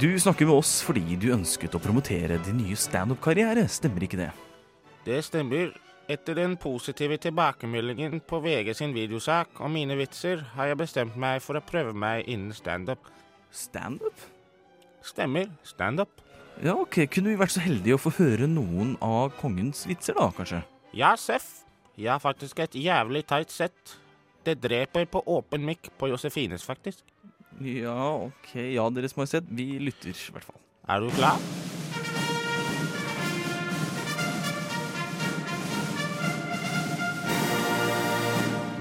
Du 0.01 0.09
snakker 0.17 0.49
med 0.49 0.57
oss 0.57 0.79
fordi 0.87 1.19
du 1.21 1.29
ønsket 1.37 1.77
å 1.77 1.83
promotere 1.85 2.41
din 2.47 2.63
nye 2.63 2.81
standup-karriere, 2.81 3.67
stemmer 3.69 4.09
ikke 4.09 4.23
det? 4.23 4.31
Det 5.05 5.21
stemmer. 5.29 5.77
Etter 6.09 6.41
den 6.41 6.57
positive 6.61 7.21
tilbakemeldingen 7.21 8.25
på 8.25 8.41
VG 8.45 8.73
sin 8.81 8.97
videosak 8.97 9.61
om 9.61 9.77
mine 9.77 10.01
vitser, 10.01 10.41
har 10.57 10.73
jeg 10.73 10.81
bestemt 10.81 11.17
meg 11.21 11.45
for 11.45 11.61
å 11.61 11.65
prøve 11.65 11.93
meg 11.93 12.25
innen 12.25 12.57
standup. 12.57 13.13
Standup? 13.53 14.29
Stemmer. 15.05 15.53
Standup. 15.65 16.25
Ja, 16.65 16.73
ok. 16.73 17.05
Kunne 17.13 17.35
vi 17.35 17.41
vært 17.41 17.53
så 17.53 17.65
heldige 17.65 17.99
å 17.99 18.07
få 18.09 18.17
høre 18.17 18.49
noen 18.49 18.97
av 19.05 19.35
kongens 19.41 19.85
vitser, 19.89 20.17
da, 20.17 20.33
kanskje? 20.33 20.65
Ja, 20.95 21.17
Seff. 21.19 21.65
Jeg 21.99 22.13
har 22.13 22.19
faktisk 22.23 22.59
et 22.63 22.75
jævlig 22.79 23.25
tight 23.27 23.51
sett. 23.51 23.97
Det 24.47 24.61
dreper 24.63 25.07
på 25.11 25.23
åpen 25.27 25.65
mikk 25.67 25.89
på 25.99 26.09
Josefines, 26.13 26.63
faktisk. 26.67 27.03
Ja, 27.63 27.97
ok. 28.27 28.55
Ja, 28.55 28.89
Deres 28.95 29.17
Majestet. 29.17 29.45
Vi 29.51 29.79
lytter, 29.79 30.11
i 30.15 30.33
hvert 30.35 30.45
fall. 30.45 30.61
Er 30.89 31.01
du 31.01 31.11
klar? 31.11 31.39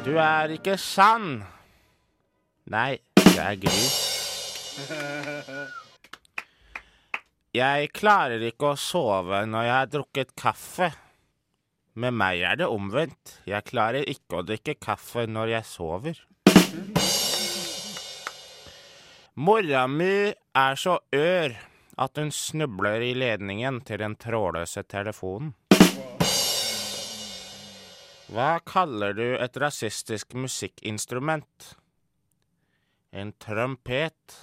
Du 0.05 0.17
er 0.19 0.51
ikke 0.53 0.75
sann. 0.77 1.43
Nei, 2.69 2.97
det 3.17 3.39
er 3.39 3.55
gris. 3.61 3.93
Jeg 7.53 7.89
klarer 7.95 8.43
ikke 8.49 8.73
å 8.73 8.79
sove 8.79 9.45
når 9.47 9.67
jeg 9.69 9.75
har 9.77 9.89
drukket 9.93 10.35
kaffe. 10.39 10.91
Med 11.93 12.15
meg 12.17 12.41
er 12.41 12.57
det 12.57 12.67
omvendt. 12.73 13.35
Jeg 13.45 13.67
klarer 13.69 14.07
ikke 14.09 14.39
å 14.39 14.45
drikke 14.47 14.73
kaffe 14.81 15.27
når 15.29 15.51
jeg 15.51 15.67
sover. 15.69 16.21
Mora 19.37 19.83
mi 19.89 20.33
er 20.33 20.79
så 20.81 20.97
ør 21.13 21.53
at 22.01 22.17
hun 22.17 22.33
snubler 22.33 23.05
i 23.05 23.13
ledningen 23.13 23.79
til 23.85 24.01
den 24.01 24.17
trådløse 24.17 24.83
telefonen. 24.89 25.53
Hva 28.33 28.57
kaller 28.65 29.13
du 29.13 29.27
et 29.37 29.61
rasistisk 29.61 30.33
musikkinstrument? 30.33 31.75
En 33.13 33.35
trompet. 33.37 34.41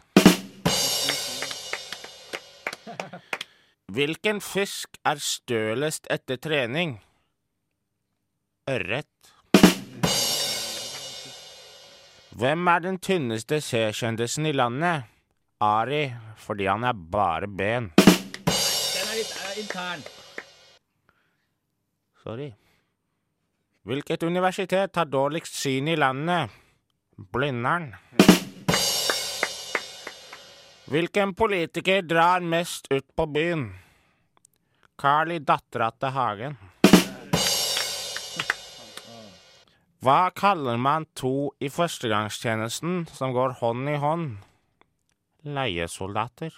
Hvilken 3.91 4.39
fisk 4.39 5.01
er 5.03 5.19
stølest 5.19 6.07
etter 6.15 6.39
trening? 6.39 7.01
Ørret. 8.71 9.31
Hvem 12.39 12.69
er 12.71 12.83
den 12.85 12.99
tynneste 13.03 13.59
C-kjendisen 13.61 14.47
i 14.47 14.53
landet? 14.55 15.09
Ari, 15.61 16.05
fordi 16.39 16.69
han 16.71 16.87
er 16.87 16.95
bare 16.95 17.49
ben. 17.51 17.91
Den 17.97 19.09
er 19.11 19.17
litt 19.19 19.35
er 19.35 19.59
intern. 19.65 20.07
Sorry. 22.23 22.49
Hvilket 23.83 24.23
universitet 24.23 24.97
har 25.03 25.11
dårligst 25.11 25.59
syn 25.65 25.91
i 25.91 25.99
landet? 25.99 26.55
Blindern. 27.17 27.91
Hvilken 30.91 31.35
politiker 31.35 32.03
drar 32.07 32.41
mest 32.45 32.87
ut 32.93 33.07
på 33.17 33.27
byen? 33.27 33.71
Carl 35.01 35.33
i 35.33 35.39
Dattera 35.43 35.91
til 35.91 36.15
Hagen. 36.15 36.61
Hva 40.01 40.31
kaller 40.33 40.79
man 40.81 41.05
to 41.13 41.51
i 41.61 41.69
førstegangstjenesten 41.69 43.03
som 43.13 43.35
går 43.37 43.59
hånd 43.59 43.91
i 43.93 43.99
hånd? 44.01 44.31
Leiesoldater. 45.45 46.55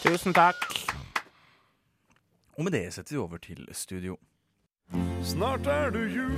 Tusen 0.00 0.32
takk. 0.32 0.64
Og 2.56 2.64
med 2.64 2.72
det 2.72 2.86
setter 2.96 3.18
vi 3.18 3.20
over 3.20 3.42
til 3.44 3.68
studio. 3.76 4.16
Snart 5.20 5.68
er 5.68 5.92
det 5.92 6.06
jul, 6.08 6.32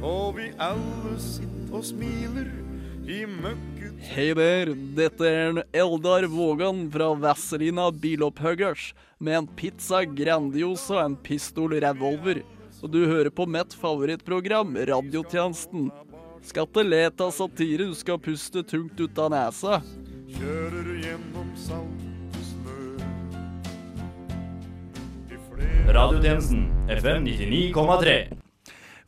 og 0.00 0.38
vi 0.38 0.48
alle 0.56 1.12
sitter 1.20 1.76
og 1.76 1.84
smiler 1.84 2.48
i 3.04 3.20
møkket 3.28 4.00
Hei 4.08 4.30
der, 4.40 4.72
dette 4.96 5.28
er 5.28 5.50
en 5.50 5.62
Eldar 5.76 6.24
Vågan 6.32 6.86
fra 6.96 7.12
Vazelina 7.12 7.90
Bilopphuggers 7.92 8.94
med 9.20 9.42
en 9.42 9.52
pizza 9.60 10.00
Grandiosa 10.08 11.02
og 11.02 11.06
en 11.10 11.22
pistol 11.28 11.76
revolver. 11.84 12.40
Og 12.84 12.90
du 12.92 13.06
hører 13.08 13.32
på 13.32 13.46
mitt 13.48 13.72
favorittprogram, 13.80 14.74
Radiotjenesten. 14.76 15.86
Skal 16.44 16.66
ikke 16.68 16.82
le 16.84 17.06
av 17.08 17.30
satire, 17.32 17.86
du 17.88 17.94
skal 17.96 18.18
puste 18.20 18.60
tungt 18.60 19.00
ut 19.00 19.18
av 19.18 19.30
nesa. 19.32 19.78
kjører 20.34 20.90
gjennom 21.00 21.48
salt 21.56 22.02
og 22.36 22.42
snø. 22.50 22.76
Radiotjenesten 25.96 26.66
FM 26.92 27.24
99,3. 27.24 28.18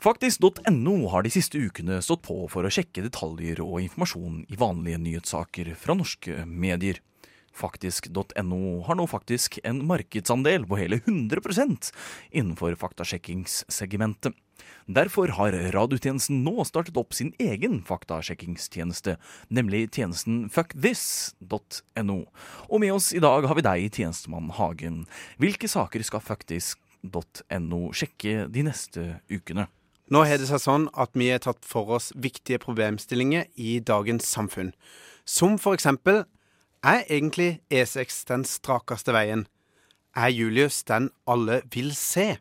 Faktisk.no 0.01 0.97
har 1.13 1.27
de 1.27 1.35
siste 1.35 1.61
ukene 1.61 2.01
stått 2.01 2.25
på 2.25 2.49
for 2.49 2.65
å 2.65 2.73
sjekke 2.73 3.05
detaljer 3.05 3.61
og 3.61 3.83
informasjon 3.85 4.47
i 4.49 4.57
vanlige 4.57 5.03
nyhetssaker 5.05 5.75
fra 5.77 5.99
norske 6.01 6.47
medier. 6.49 7.03
Faktisk.no 7.57 8.63
har 8.85 8.99
nå 8.99 9.07
faktisk 9.09 9.59
en 9.65 9.81
markedsandel 9.89 10.67
på 10.69 10.79
hele 10.81 11.01
100% 11.03 11.93
innenfor 12.31 12.77
faktasjekkingssegmentet. 12.81 14.37
Derfor 14.87 15.33
har 15.37 15.55
radiotjenesten 15.75 16.45
nå 16.47 16.65
startet 16.69 16.97
opp 17.01 17.15
sin 17.17 17.33
egen 17.43 17.81
faktasjekkingstjeneste, 17.87 19.17
nemlig 19.51 19.89
tjenesten 19.97 20.47
fuckthis.no. 20.53 22.19
Og 22.71 22.83
med 22.83 22.95
oss 22.95 23.11
i 23.17 23.23
dag 23.23 23.49
har 23.49 23.59
vi 23.59 23.67
deg, 23.67 23.89
tjenestemann 23.99 24.53
Hagen. 24.57 25.05
Hvilke 25.43 25.71
saker 25.71 26.05
skal 26.07 26.23
fuckthis.no 26.25 27.81
sjekke 27.97 28.47
de 28.53 28.69
neste 28.69 29.09
ukene? 29.33 29.67
Nå 30.07 30.23
har 30.23 30.39
det 30.39 30.47
seg 30.47 30.63
sånn 30.63 30.87
at 30.95 31.17
vi 31.19 31.33
har 31.33 31.43
tatt 31.43 31.67
for 31.67 31.91
oss 31.97 32.13
viktige 32.15 32.63
problemstillinger 32.63 33.49
i 33.59 33.81
dagens 33.83 34.29
samfunn. 34.31 34.71
Som 35.27 35.59
for 35.59 35.75
eksempel 35.75 36.23
er 36.83 37.05
egentlig 37.09 37.61
E6 37.73 38.25
den 38.29 38.45
strakeste 38.45 39.13
veien? 39.15 39.47
Er 40.17 40.33
Julius 40.33 40.83
den 40.85 41.11
alle 41.27 41.63
vil 41.73 41.95
se? 41.95 42.39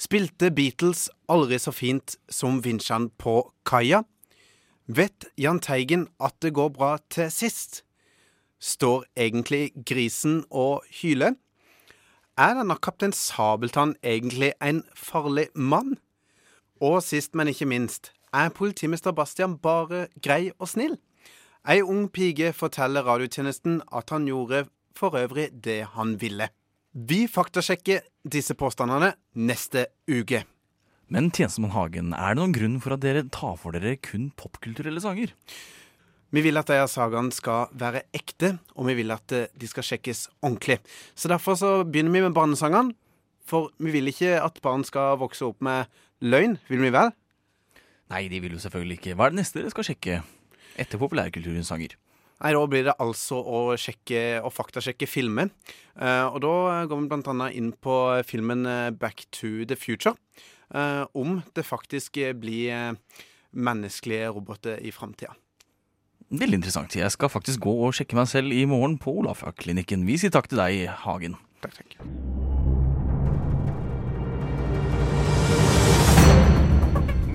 Spilte 0.00 0.50
Beatles 0.50 1.08
aldri 1.28 1.58
så 1.60 1.72
fint 1.74 2.16
som 2.32 2.62
vinsjene 2.64 3.10
på 3.20 3.42
kaia? 3.68 4.04
Vet 4.86 5.26
Jahn 5.38 5.60
Teigen 5.60 6.08
at 6.18 6.38
det 6.42 6.54
går 6.56 6.72
bra 6.74 6.96
til 7.12 7.30
sist? 7.30 7.82
Står 8.60 9.04
egentlig 9.16 9.72
grisen 9.86 10.44
og 10.50 10.86
hyler? 11.02 11.36
Er 12.40 12.54
denne 12.56 12.78
kaptein 12.80 13.12
Sabeltann 13.12 13.96
egentlig 14.02 14.54
en 14.62 14.82
farlig 14.96 15.48
mann? 15.54 15.98
Og 16.80 17.02
sist, 17.04 17.34
men 17.34 17.48
ikke 17.52 17.68
minst, 17.68 18.12
er 18.32 18.48
politimester 18.48 19.12
Bastian 19.12 19.58
bare 19.58 20.06
grei 20.22 20.50
og 20.58 20.70
snill? 20.72 20.96
Ei 21.68 21.82
ung 21.84 22.06
pike 22.08 22.54
forteller 22.56 23.04
radiotjenesten 23.04 23.82
at 23.92 24.08
han 24.14 24.24
gjorde 24.24 24.62
for 24.96 25.12
øvrig 25.18 25.50
det 25.52 25.82
han 25.92 26.14
ville. 26.20 26.46
Vi 26.94 27.26
faktasjekker 27.28 28.00
disse 28.24 28.56
påstandene 28.56 29.12
neste 29.36 29.90
uke. 30.08 30.46
Men 31.12 31.28
tjenestemann 31.28 31.74
Hagen, 31.74 32.14
er 32.14 32.32
det 32.32 32.40
noen 32.40 32.54
grunn 32.56 32.78
for 32.80 32.96
at 32.96 33.04
dere 33.04 33.26
tar 33.28 33.58
for 33.60 33.76
dere 33.76 33.98
kun 34.00 34.30
popkulturelle 34.40 35.02
sanger? 35.04 35.34
Vi 36.32 36.46
vil 36.46 36.56
at 36.56 36.70
disse 36.70 36.94
sagene 36.94 37.34
skal 37.34 37.68
være 37.76 38.06
ekte, 38.16 38.54
og 38.78 38.88
vi 38.88 38.96
vil 39.02 39.12
at 39.12 39.34
eh, 39.34 39.52
de 39.52 39.68
skal 39.68 39.84
sjekkes 39.84 40.28
ordentlig. 40.40 40.78
Så 41.12 41.28
derfor 41.28 41.58
så 41.60 41.76
begynner 41.84 42.14
vi 42.14 42.24
med 42.24 42.36
barnesangene. 42.38 42.96
For 43.44 43.72
vi 43.82 43.90
vil 43.90 44.08
ikke 44.08 44.36
at 44.38 44.60
barn 44.62 44.86
skal 44.86 45.18
vokse 45.18 45.44
opp 45.44 45.58
med 45.60 45.90
løgn, 46.22 46.56
vil 46.70 46.84
vi 46.86 46.92
vel? 46.94 47.10
Nei, 48.14 48.28
de 48.30 48.38
vil 48.40 48.54
jo 48.54 48.62
selvfølgelig 48.62 49.00
ikke. 49.00 49.16
Hva 49.18 49.26
er 49.26 49.34
det 49.34 49.42
neste 49.42 49.58
dere 49.58 49.74
skal 49.74 49.90
sjekke 49.90 50.20
etter 50.80 51.00
populærkulturens 51.00 51.70
sanger? 51.70 51.96
Nei, 52.40 52.54
Da 52.56 52.62
blir 52.66 52.86
det 52.88 52.96
altså 52.96 53.36
å 53.36 53.58
sjekke 53.76 54.40
og 54.40 54.54
faktasjekke 54.56 55.08
filmer. 55.08 55.50
Uh, 55.92 56.32
og 56.32 56.40
da 56.44 56.54
går 56.88 57.02
vi 57.02 57.18
annet 57.18 57.58
inn 57.58 57.74
på 57.76 57.96
filmen 58.24 58.64
eh, 58.64 58.88
Back 58.96 59.26
to 59.30 59.66
the 59.68 59.76
Future. 59.76 60.16
Uh, 60.72 61.04
om 61.12 61.42
det 61.54 61.66
faktisk 61.66 62.16
blir 62.40 62.96
menneskelige 63.52 64.30
roboter 64.32 64.80
i 64.80 64.92
framtida. 64.94 65.34
Veldig 66.30 66.60
interessant. 66.60 66.94
Jeg 66.96 67.10
skal 67.10 67.28
faktisk 67.28 67.60
gå 67.60 67.72
og 67.84 67.94
sjekke 67.94 68.16
meg 68.16 68.28
selv 68.30 68.54
i 68.54 68.62
morgen 68.64 68.96
på 69.02 69.18
Olafia-klinikken. 69.20 70.06
Vi 70.06 70.16
sier 70.22 70.30
takk 70.30 70.46
til 70.48 70.62
deg, 70.62 70.86
Hagen. 71.02 71.34
Takk, 71.60 71.74
takk. 71.74 71.98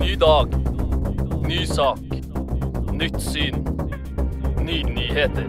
Ny 0.00 0.16
dag. 0.16 0.56
Ny 1.44 1.60
sak. 1.68 2.35
Nytt 2.96 3.22
syn. 3.22 3.54
Ny 4.64 4.82
nyheter. 4.82 5.44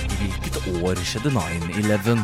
I 0.00 0.16
hvilket 0.16 0.56
år 0.82 1.02
skjedde 1.04 1.32
9-11? 1.34 2.22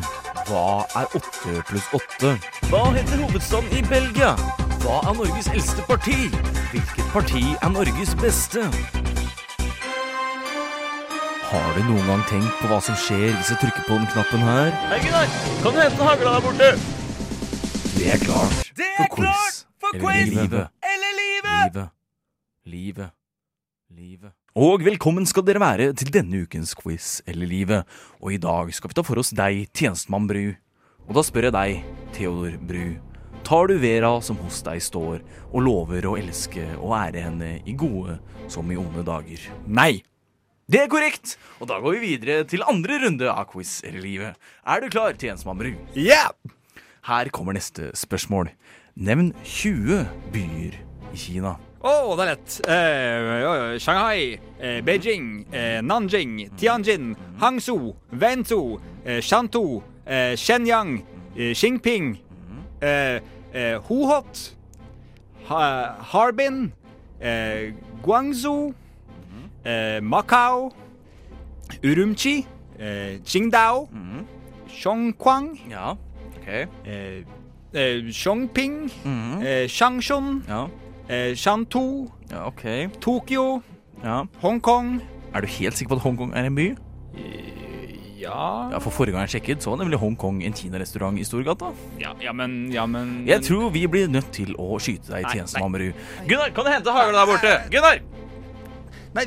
Hva 0.48 0.62
er 0.96 1.04
8 1.18 1.60
pluss 1.68 1.90
8? 1.92 2.32
Hva 2.70 2.80
heter 2.94 3.20
hovedstaden 3.20 3.68
i 3.76 3.82
Belgia? 3.90 4.30
Hva 4.86 5.02
er 5.10 5.18
Norges 5.20 5.52
eldste 5.52 5.84
parti? 5.90 6.16
Hvilket 6.72 7.12
parti 7.12 7.44
er 7.60 7.74
Norges 7.76 8.16
beste? 8.22 8.64
Har 11.50 11.68
du 11.76 11.84
noen 11.90 12.08
gang 12.08 12.24
tenkt 12.32 12.56
på 12.62 12.72
hva 12.72 12.80
som 12.88 12.96
skjer 13.04 13.36
hvis 13.36 13.52
jeg 13.52 13.60
trykker 13.66 13.84
på 13.84 14.00
den 14.00 14.08
knappen 14.16 14.48
her? 14.48 14.72
Hei, 14.88 15.04
Gunnar! 15.04 15.38
Kan 15.60 15.76
du 15.76 15.84
hente 15.84 16.10
hagla 16.10 16.38
der 16.38 16.48
borte? 16.48 16.72
Det 17.98 18.12
er 18.16 18.24
klart 18.24 18.69
Det 18.80 18.88
er 18.96 19.08
quiz. 19.12 19.24
klart 19.26 19.56
for 19.82 19.96
Eller 19.96 20.06
quiz! 20.24 20.34
livet. 20.34 20.70
Eller 20.92 21.16
livet! 21.20 21.64
Livet. 21.64 21.90
Livet. 22.70 23.10
Livet. 23.90 24.32
Og 24.56 24.82
velkommen 24.86 25.26
skal 25.28 25.44
dere 25.46 25.60
være 25.62 25.90
til 25.98 26.10
denne 26.14 26.44
ukens 26.46 26.72
quiz 26.78 27.20
eller 27.28 27.46
livet. 27.50 27.88
Og 28.22 28.32
i 28.34 28.40
dag 28.40 28.70
skal 28.74 28.90
vi 28.92 28.96
ta 28.98 29.04
for 29.06 29.20
oss 29.20 29.32
deg, 29.36 29.66
tjenestemann 29.76 30.28
Bru. 30.30 30.52
Og 31.08 31.16
da 31.18 31.24
spør 31.26 31.48
jeg 31.48 31.54
deg, 31.56 31.80
Theodor 32.16 32.56
Bru. 32.70 32.84
Tar 33.46 33.66
du 33.70 33.76
Vera 33.82 34.12
som 34.22 34.38
hos 34.44 34.60
deg 34.66 34.80
står, 34.84 35.20
og 35.50 35.64
lover 35.66 36.06
å 36.06 36.14
elske 36.20 36.64
og 36.78 36.92
ære 37.00 37.24
henne 37.24 37.50
i 37.66 37.74
gode 37.78 38.18
som 38.52 38.68
i 38.70 38.78
onde 38.78 39.02
dager? 39.06 39.42
Nei! 39.66 40.02
Det 40.70 40.84
er 40.84 40.90
korrekt! 40.92 41.34
Og 41.58 41.66
da 41.68 41.80
går 41.82 41.96
vi 41.98 42.12
videre 42.14 42.44
til 42.46 42.62
andre 42.68 43.00
runde 43.02 43.26
av 43.32 43.48
quiz 43.50 43.80
eller 43.84 44.04
livet. 44.04 44.36
Er 44.62 44.84
du 44.84 44.88
klar, 44.92 45.16
tjenestemann 45.18 45.58
Bru? 45.58 45.72
Ja! 45.98 46.28
Her 47.10 47.28
kommer 47.28 47.52
neste 47.52 47.90
spørsmål. 47.94 48.48
Nevn 48.94 49.32
20 49.44 50.06
byer 50.32 50.76
i 51.10 51.16
Kina. 51.18 51.56
Å, 51.82 51.92
det 52.14 52.22
er 52.22 52.28
lett. 52.28 52.56
Eh, 52.70 53.78
Shanghai, 53.82 54.36
eh, 54.60 54.78
Beijing, 54.86 55.46
eh, 55.50 55.80
Nanjing, 55.82 56.36
Tianjin, 56.60 57.16
Hangzhou, 57.40 57.96
Wenzhou, 58.12 58.78
eh, 59.04 59.18
Shantou, 59.20 59.82
eh, 60.06 60.36
Shenyang, 60.36 61.00
eh, 61.36 61.50
Xingping, 61.54 62.18
Huhot, 63.88 64.54
ha 65.48 65.96
Harbin, 66.12 66.72
eh, 67.20 67.72
Guangzhou, 68.04 68.72
eh, 69.64 69.98
Macau, 70.00 70.70
Urumqi, 71.82 72.46
eh, 72.78 73.18
Qingdao, 73.24 73.88
Xiongquang, 74.68 75.58
Ja, 75.68 75.96
ok. 76.50 76.68
eh, 76.86 77.22
eh, 77.74 78.10
Xiongping, 78.12 78.90
eh, 79.42 79.66
Changchun, 79.68 80.42
eh, 81.08 81.34
Shantou, 81.34 82.10
Ja, 82.30 82.46
okay. 82.46 82.88
Tokyo, 83.00 83.62
Ja. 84.04 84.24
Hongkong. 84.42 85.00
Er 85.34 85.40
du 85.42 85.46
helt 85.46 85.76
sikker 85.76 85.94
på 85.94 85.96
at 85.98 86.02
Hongkong 86.02 86.32
er 86.34 86.44
en 86.48 86.54
by? 86.54 86.74
Ja 88.20 88.68
Ja, 88.70 88.78
For 88.78 88.90
forrige 88.92 89.12
gang 89.16 89.24
jeg 89.28 89.40
sjekket, 89.40 89.62
så 89.64 89.70
var 89.72 89.78
nemlig 89.80 89.98
Hongkong 89.98 90.42
en 90.44 90.52
kinarestaurant 90.52 91.18
i 91.18 91.24
Storgata. 91.24 91.70
Ja, 91.98 92.12
ja, 92.20 92.32
men, 92.32 92.70
ja, 92.72 92.84
men 92.86 93.24
Jeg 93.26 93.42
tror 93.42 93.70
vi 93.72 93.86
blir 93.86 94.08
nødt 94.08 94.30
til 94.32 94.54
å 94.58 94.78
skyte 94.78 95.08
deg, 95.14 95.24
i 95.24 95.32
tjenesten, 95.38 95.72
Bru. 95.72 95.92
Gunnar, 96.28 96.50
kan 96.54 96.64
du 96.64 96.70
hente 96.70 96.92
hagla 96.92 97.12
der 97.24 97.26
borte? 97.32 97.54
Gunnar! 97.72 98.00
Nei, 99.14 99.24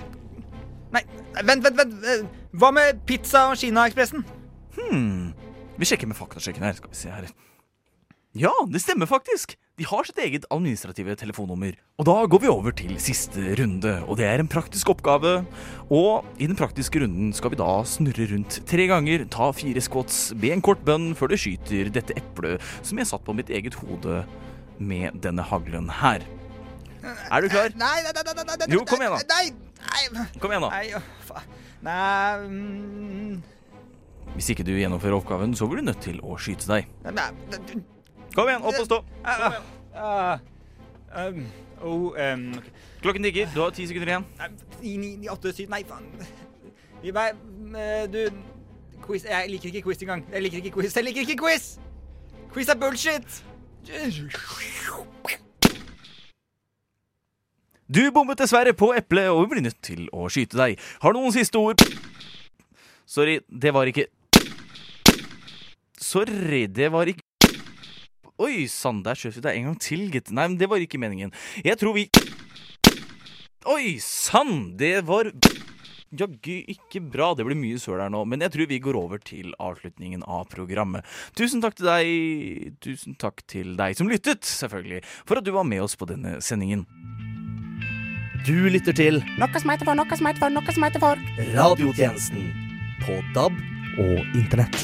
Nei, 0.94 1.02
vent, 1.44 1.64
vent, 1.66 1.78
vent. 1.78 1.94
eh, 2.06 2.26
Hva 2.54 2.70
med 2.72 3.00
pizza 3.10 3.48
og 3.50 3.58
Kinaekspressen? 3.58 4.24
Hmm. 4.78 5.23
Vi 5.80 5.90
sjekker 5.90 6.10
med 6.10 6.18
faktasjekken 6.20 6.66
her. 6.66 6.78
Skal 6.78 6.94
vi 6.94 7.00
se 7.00 7.12
her. 7.14 7.28
Ja, 8.34 8.52
det 8.66 8.82
stemmer 8.82 9.06
faktisk. 9.06 9.54
De 9.78 9.86
har 9.86 10.06
sitt 10.06 10.18
eget 10.22 10.46
administrative 10.54 11.14
telefonnummer. 11.18 11.76
Og 12.02 12.08
da 12.10 12.16
går 12.30 12.42
vi 12.42 12.50
over 12.50 12.74
til 12.74 12.96
siste 13.02 13.42
runde, 13.60 13.92
og 14.10 14.18
det 14.18 14.26
er 14.26 14.42
en 14.42 14.50
praktisk 14.50 14.90
oppgave. 14.90 15.36
Og 15.94 16.26
i 16.42 16.48
den 16.50 16.58
praktiske 16.58 17.02
runden 17.02 17.30
skal 17.38 17.54
vi 17.54 17.60
da 17.62 17.70
snurre 17.86 18.26
rundt 18.34 18.60
tre 18.70 18.88
ganger, 18.90 19.28
ta 19.34 19.52
fire 19.54 19.82
squats, 19.86 20.32
be 20.34 20.50
en 20.54 20.66
kort 20.66 20.82
bønn 20.86 21.12
før 21.18 21.30
du 21.30 21.38
skyter 21.38 21.94
dette 21.94 22.18
eplet 22.18 22.62
som 22.82 23.02
jeg 23.02 23.10
satt 23.10 23.26
på 23.26 23.38
mitt 23.38 23.54
eget 23.54 23.78
hode 23.82 24.24
med 24.82 25.22
denne 25.22 25.46
haglen 25.46 25.90
her. 26.02 26.26
Er 27.06 27.46
du 27.46 27.54
klar? 27.54 27.74
Nei, 27.78 28.00
nei, 28.02 28.14
nei, 28.18 28.24
nei, 28.34 28.44
nei, 28.50 28.58
nei 28.64 28.74
Jo, 28.74 28.82
kom 28.88 29.02
igjen 29.04 29.14
da. 29.14 29.22
Nei, 29.30 29.46
nei, 30.18 30.28
Kom 30.42 30.54
igjen, 30.54 30.66
da. 30.66 30.74
Nei, 30.74 31.04
faen. 31.28 31.58
Nei 31.84 32.38
mm, 32.48 33.42
Hvis 34.34 34.50
ikke 34.54 34.66
du 34.66 34.72
gjennomfører 34.74 35.20
oppgaven, 35.20 35.54
så 35.56 35.68
blir 35.70 35.84
du 35.84 35.90
nødt 35.92 36.02
til 36.02 36.18
å 36.26 36.38
skyte 36.42 36.70
deg. 36.70 36.88
Kom 38.34 38.50
igjen, 38.50 38.64
opp 38.66 38.80
og 38.80 38.88
stå. 38.88 39.02
ah, 39.24 39.60
ah, 39.94 40.40
um, 41.28 41.44
oh, 41.82 42.08
um, 42.18 42.48
ok. 42.58 42.72
Klokken 43.04 43.28
tikker. 43.28 43.52
Du 43.54 43.62
har 43.62 43.76
ti 43.76 43.86
sekunder 43.88 44.16
igjen. 44.16 44.26
Ni, 44.82 44.96
ni, 45.20 45.30
åtte, 45.30 45.54
syv 45.54 45.70
Nei, 45.70 45.84
faen. 45.88 46.08
Eh, 47.04 48.08
Du 48.08 48.20
Quiz 49.04 49.26
Jeg 49.28 49.50
liker 49.52 49.68
ikke 49.70 49.82
quiz 49.90 50.02
engang. 50.02 50.24
Jeg 50.32 50.44
liker 50.44 50.58
ikke 50.58 50.72
quiz. 50.78 50.96
Jeg 50.96 51.04
liker 51.04 51.22
ikke 51.28 51.36
quiz! 51.44 51.66
Quiz 52.54 52.70
er 52.70 52.80
bullshit! 52.80 53.44
Du 57.96 58.12
bommet 58.16 58.40
dessverre 58.40 58.74
på 58.74 58.94
eplet, 58.96 59.30
og 59.30 59.50
blir 59.52 59.62
nødt 59.62 59.82
til 59.84 60.08
å 60.16 60.30
skyte 60.32 60.58
deg. 60.58 60.80
Har 61.04 61.12
du 61.14 61.20
noen 61.20 61.36
siste 61.36 61.60
ord? 61.60 61.84
Sorry, 63.06 63.40
det 63.50 63.74
var 63.76 63.90
ikke 63.90 64.08
Sorry, 66.00 66.66
det 66.68 66.90
var 66.94 67.10
ikke 67.12 67.24
Oi 68.44 68.66
sann, 68.72 69.04
der 69.06 69.18
skjøt 69.18 69.38
vi 69.38 69.44
deg 69.46 69.58
en 69.60 69.68
gang 69.70 69.76
til, 69.80 70.08
gitt. 70.12 70.32
Nei, 70.34 70.48
men 70.50 70.58
det 70.58 70.66
var 70.72 70.82
ikke 70.82 71.00
meningen. 71.00 71.30
Jeg 71.64 71.78
tror 71.80 71.94
vi 71.96 72.08
Oi 73.70 74.00
sann, 74.04 74.74
det 74.80 74.98
var 75.08 75.30
Jaggu 76.14 76.56
ikke 76.70 77.02
bra. 77.14 77.32
Det 77.38 77.46
blir 77.48 77.58
mye 77.58 77.80
søl 77.82 78.02
her 78.02 78.12
nå, 78.14 78.24
men 78.30 78.44
jeg 78.46 78.54
tror 78.54 78.70
vi 78.70 78.82
går 78.84 78.98
over 79.00 79.22
til 79.26 79.54
avslutningen 79.62 80.26
av 80.30 80.46
programmet. 80.52 81.06
Tusen 81.38 81.64
takk 81.64 81.78
til 81.80 81.90
deg, 81.90 82.74
tusen 82.86 83.18
takk 83.22 83.46
til 83.50 83.74
deg 83.80 83.98
som 83.98 84.12
lyttet, 84.12 84.46
selvfølgelig, 84.46 85.02
for 85.26 85.42
at 85.42 85.48
du 85.48 85.54
var 85.56 85.66
med 85.70 85.86
oss 85.86 85.98
på 85.98 86.10
denne 86.10 86.38
sendingen. 86.46 86.86
Du 88.44 88.58
lytter 88.68 88.92
til 88.98 89.22
Noe 89.40 89.56
som 89.56 89.72
heter 89.72 89.88
for, 89.88 89.96
noe 89.96 90.20
som 90.20 90.28
heter 90.28 90.44
for, 90.44 90.54
noe 90.54 90.76
som 90.76 90.86
heter 90.86 91.06
for. 91.06 91.26
Radiotjenesten 91.56 92.63
på 93.06 93.20
DAB 93.36 93.56
og 94.00 94.38
Internett. 94.38 94.78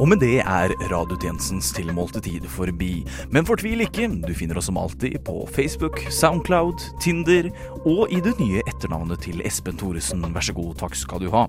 Og 0.00 0.08
med 0.08 0.18
det 0.18 0.40
er 0.40 0.72
radiotjenestens 0.90 1.68
tilmålte 1.76 2.22
tid 2.24 2.46
forbi. 2.50 3.04
Men 3.30 3.46
fortvil 3.46 3.84
ikke, 3.84 4.08
du 4.24 4.32
finner 4.34 4.58
oss 4.58 4.66
som 4.70 4.80
alltid 4.80 5.20
på 5.26 5.44
Facebook, 5.54 6.00
Soundcloud, 6.10 6.82
Tinder 7.04 7.50
og 7.84 8.10
i 8.10 8.22
det 8.24 8.34
nye 8.40 8.64
etternavnet 8.66 9.22
til 9.28 9.44
Espen 9.46 9.78
Thoresen. 9.78 10.24
Vær 10.34 10.48
så 10.48 10.56
god, 10.56 10.74
takk 10.82 10.98
skal 10.98 11.22
du 11.22 11.30
ha. 11.34 11.46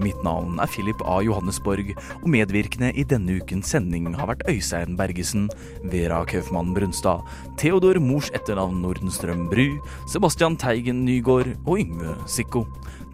Mitt 0.00 0.22
navn 0.24 0.56
er 0.62 0.70
Philip 0.70 1.02
A. 1.04 1.18
Johannesborg, 1.24 1.92
og 2.22 2.28
medvirkende 2.32 2.88
i 2.96 3.04
denne 3.04 3.36
ukens 3.40 3.68
sending 3.74 4.08
har 4.16 4.30
vært 4.30 4.46
Øystein 4.48 4.96
Bergesen, 4.96 5.50
Vera 5.92 6.22
Kaufmann 6.28 6.72
Brunstad, 6.76 7.26
Theodor 7.60 8.00
Mors 8.00 8.30
etternavn 8.36 8.80
Nordenstrøm 8.80 9.48
Bru, 9.52 9.66
Sebastian 10.08 10.56
Teigen 10.60 11.04
Nygård 11.04 11.52
og 11.66 11.82
Yngve 11.82 12.16
Sikko. 12.30 12.64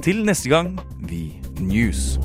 Til 0.05 0.23
neste 0.27 0.53
gang, 0.53 0.77
vi 1.09 1.41
news. 1.59 2.21